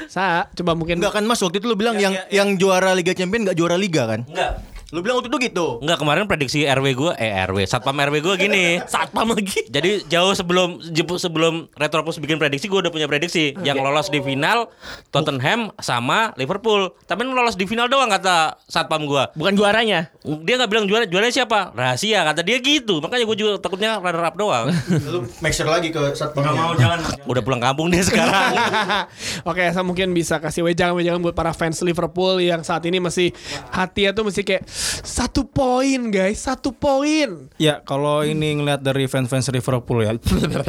Sa 0.09 0.49
Coba 0.49 0.73
mungkin 0.73 0.97
Enggak 0.97 1.21
kan 1.21 1.23
Mas 1.29 1.37
waktu 1.45 1.61
itu 1.61 1.69
lu 1.69 1.77
bilang 1.77 2.01
yang 2.01 2.17
yang, 2.33 2.57
juara 2.57 2.97
Liga 2.97 3.13
Champions 3.13 3.45
enggak 3.45 3.57
juara 3.61 3.77
liga 3.77 4.09
kan? 4.09 4.25
Enggak. 4.25 4.74
Lu 4.95 5.03
bilang 5.03 5.19
waktu 5.19 5.27
itu 5.27 5.51
gitu. 5.51 5.83
Enggak 5.83 5.99
kemarin 5.99 6.23
prediksi 6.23 6.63
RW 6.63 6.85
gue 6.95 7.11
eh 7.19 7.35
RW 7.43 7.67
satpam 7.67 7.91
RW 7.99 8.23
gue 8.23 8.35
gini. 8.39 8.65
Satpam 8.95 9.35
lagi. 9.35 9.67
Jadi 9.67 10.07
jauh 10.07 10.31
sebelum 10.31 10.79
sebelum 11.19 11.67
Retropus 11.75 12.15
bikin 12.23 12.39
prediksi 12.39 12.71
gue 12.71 12.79
udah 12.79 12.87
punya 12.87 13.03
prediksi. 13.11 13.51
Yang 13.59 13.83
lolos 13.83 14.07
di 14.07 14.23
final 14.23 14.71
Tottenham 15.11 15.75
sama 15.83 16.31
Liverpool. 16.39 16.95
Tapi 17.03 17.27
yang 17.27 17.35
lolos 17.35 17.59
di 17.59 17.67
final 17.67 17.91
doang 17.91 18.07
kata 18.07 18.55
satpam 18.71 19.03
gue 19.03 19.35
Bukan 19.35 19.51
juaranya. 19.59 20.07
dia 20.23 20.55
nggak 20.55 20.71
bilang 20.71 20.87
juara 20.87 21.03
juaranya 21.03 21.35
siapa? 21.35 21.75
Rahasia 21.75 22.23
kata 22.23 22.39
dia 22.39 22.63
gitu. 22.63 23.03
Makanya 23.03 23.27
gue 23.27 23.35
juga 23.35 23.51
takutnya 23.59 23.99
runner 23.99 24.23
up 24.23 24.35
doang. 24.39 24.71
Lu 25.11 25.27
make 25.43 25.51
sure 25.51 25.67
lagi 25.67 25.91
ke 25.91 25.99
satpam. 26.15 26.47
mau 26.55 26.71
jangan 26.79 27.03
udah 27.27 27.41
pulang 27.43 27.59
kampung 27.59 27.91
dia 27.91 27.99
sekarang. 27.99 28.55
Oke, 29.49 29.67
saya 29.75 29.83
mungkin 29.83 30.15
bisa 30.15 30.39
kasih 30.39 30.63
wejangan-wejangan 30.63 31.19
buat 31.19 31.35
para 31.35 31.51
fans 31.51 31.83
Liverpool 31.83 32.39
yang 32.39 32.63
saat 32.63 32.85
ini 32.87 33.03
masih 33.03 33.35
hatinya 33.75 34.15
tuh 34.15 34.23
masih 34.31 34.47
kayak 34.47 34.63
satu 35.01 35.47
poin 35.47 36.09
guys, 36.09 36.45
satu 36.45 36.69
poin. 36.71 37.49
Ya 37.57 37.81
kalau 37.81 38.21
ini 38.21 38.59
ngeliat 38.59 38.81
dari 38.81 39.05
fans-fans 39.05 39.47
Liverpool 39.49 40.03
ya 40.03 40.13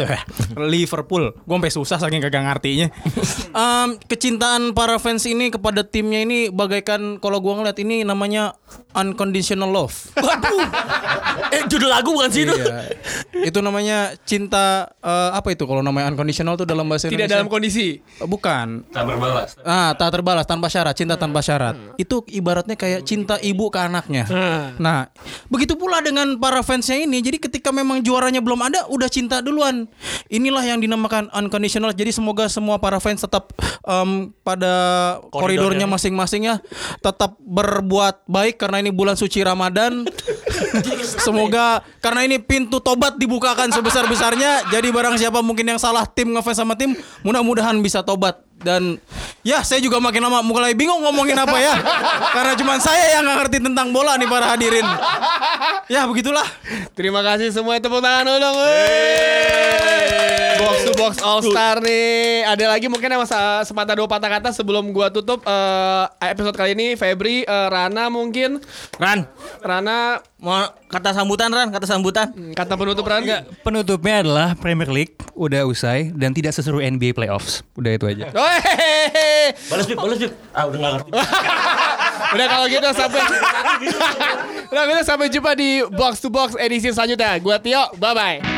Liverpool 0.71 1.35
Gue 1.35 1.55
sampai 1.57 1.73
susah 1.73 1.99
saking 1.99 2.23
kagak 2.23 2.43
ngartinya 2.45 2.89
Em, 3.57 3.89
Kecintaan 4.01 4.73
para 4.73 4.97
fans 4.97 5.27
ini 5.27 5.51
kepada 5.51 5.83
timnya 5.83 6.23
ini 6.23 6.49
Bagaikan 6.49 7.19
kalau 7.19 7.43
gue 7.43 7.53
ngeliat 7.53 7.79
ini 7.81 8.03
namanya 8.03 8.55
Unconditional 8.95 9.69
love 9.69 10.15
Eh 11.55 11.63
judul 11.69 11.91
lagu 11.91 12.11
bukan 12.11 12.31
sih 12.33 12.43
itu? 12.43 12.55
Iya. 12.57 12.97
Itu 13.47 13.61
namanya 13.61 14.15
cinta 14.25 14.91
eh, 14.99 15.31
Apa 15.33 15.53
itu 15.53 15.69
kalau 15.69 15.85
namanya 15.85 16.11
unconditional 16.11 16.57
tuh 16.57 16.67
dalam 16.67 16.89
bahasa 16.89 17.07
Tidak 17.07 17.15
Indonesia 17.15 17.35
dalam 17.39 17.49
kondisi. 17.49 18.01
Eh, 18.01 18.27
Bukan 18.27 18.89
Ah, 19.63 19.93
tak 19.95 20.11
terbalas 20.11 20.47
tanpa 20.47 20.67
syarat, 20.67 20.95
cinta 20.97 21.15
tanpa 21.15 21.41
syarat. 21.41 21.77
Itu 21.97 22.25
ibaratnya 22.27 22.75
kayak 22.75 23.05
cinta 23.05 23.37
ibu 23.39 23.69
ke 23.69 23.79
anaknya. 23.97 24.25
Nah, 24.77 25.09
begitu 25.49 25.73
pula 25.81 26.05
dengan 26.05 26.37
para 26.37 26.61
fansnya 26.61 27.01
ini. 27.01 27.25
Jadi 27.25 27.41
ketika 27.41 27.73
memang 27.73 28.05
juaranya 28.05 28.45
belum 28.45 28.61
ada, 28.61 28.85
udah 28.93 29.09
cinta 29.09 29.41
duluan. 29.41 29.89
Inilah 30.29 30.61
yang 30.61 30.85
dinamakan 30.85 31.33
unconditional. 31.33 31.97
Jadi 31.97 32.13
semoga 32.13 32.53
semua 32.53 32.77
para 32.77 33.01
fans 33.01 33.25
tetap 33.25 33.57
em, 33.89 34.37
pada 34.45 34.73
koridornya 35.33 35.89
masing-masing 35.89 36.53
ya, 36.53 36.61
tetap 37.01 37.41
berbuat 37.41 38.29
baik 38.29 38.61
karena 38.61 38.85
ini 38.85 38.93
bulan 38.93 39.17
suci 39.17 39.41
Ramadan. 39.41 40.05
Semoga 41.27 41.85
karena 42.01 42.25
ini 42.25 42.39
pintu 42.39 42.79
tobat 42.79 43.17
dibukakan 43.19 43.73
sebesar-besarnya. 43.73 44.69
Jadi 44.71 44.89
barang 44.93 45.17
siapa 45.19 45.41
mungkin 45.41 45.75
yang 45.75 45.81
salah 45.81 46.05
tim 46.07 46.33
ngefans 46.33 46.59
sama 46.61 46.75
tim, 46.79 46.95
mudah-mudahan 47.25 47.77
bisa 47.81 48.05
tobat. 48.05 48.46
Dan 48.57 48.97
ya 49.45 49.61
saya 49.61 49.79
juga 49.85 50.01
makin 50.01 50.25
lama 50.25 50.41
mulai 50.41 50.73
bingung 50.73 51.05
ngomongin 51.05 51.37
apa 51.37 51.57
ya. 51.61 51.75
Karena 52.37 52.53
cuma 52.57 52.75
saya 52.81 53.19
yang 53.19 53.23
nggak 53.29 53.39
ngerti 53.47 53.59
tentang 53.63 53.93
bola 53.93 54.17
nih 54.17 54.29
para 54.29 54.47
hadirin. 54.57 54.87
Ya 55.87 56.09
begitulah. 56.09 56.47
Terima 56.97 57.21
kasih 57.21 57.53
semua 57.53 57.79
tepuk 57.79 58.01
tangan 58.01 58.27
dulu 58.27 58.39
dong. 58.43 58.57
Box 60.57 60.77
to 60.83 60.93
box 60.97 61.13
All 61.21 61.41
Star 61.45 61.85
nih. 61.85 62.43
Ada 62.49 62.65
lagi 62.73 62.87
mungkin 62.89 63.09
yang 63.09 63.21
masa 63.21 63.63
sepatah 63.63 63.95
dua 63.95 64.09
patah 64.09 64.31
kata 64.31 64.49
sebelum 64.51 64.89
gua 64.91 65.13
tutup 65.13 65.45
eh, 65.45 66.05
episode 66.33 66.57
kali 66.57 66.73
ini 66.73 66.97
Febri, 66.97 67.45
eh, 67.45 67.69
Rana 67.69 68.09
mungkin. 68.09 68.59
Ran, 68.97 69.29
Rana 69.61 70.25
mau 70.41 70.65
kata 70.89 71.13
sambutan 71.13 71.53
Ran, 71.53 71.69
kata 71.69 71.85
sambutan. 71.85 72.33
hmm, 72.33 72.53
kata 72.57 72.73
penutup 72.75 73.05
Rana. 73.05 73.45
Penutupnya 73.61 74.25
adalah 74.25 74.49
Premier 74.57 74.89
League 74.89 75.17
udah 75.37 75.69
usai 75.69 76.11
dan 76.17 76.33
tidak 76.33 76.57
seseru 76.57 76.81
NBA 76.81 77.13
playoffs. 77.13 77.61
Udah 77.77 77.93
itu 77.93 78.05
aja. 78.09 78.33
Wey. 78.33 79.53
balas 79.71 79.87
bib 79.87 79.99
balas 80.01 80.19
bib 80.19 80.33
ah 80.57 80.65
udah 80.67 80.79
nggak 80.81 80.93
ngerti 80.99 81.11
Udah 82.35 82.47
kalau 82.51 82.67
gitu 82.67 82.89
sampai 82.91 83.23
Udah 84.73 84.83
gitu 84.91 85.03
sampai 85.07 85.27
jumpa 85.31 85.51
di 85.55 85.85
box 85.95 86.19
to 86.25 86.29
box 86.33 86.57
edisi 86.59 86.91
selanjutnya. 86.91 87.39
Gua 87.39 87.61
Tio, 87.61 87.93
bye 88.01 88.15
bye. 88.17 88.56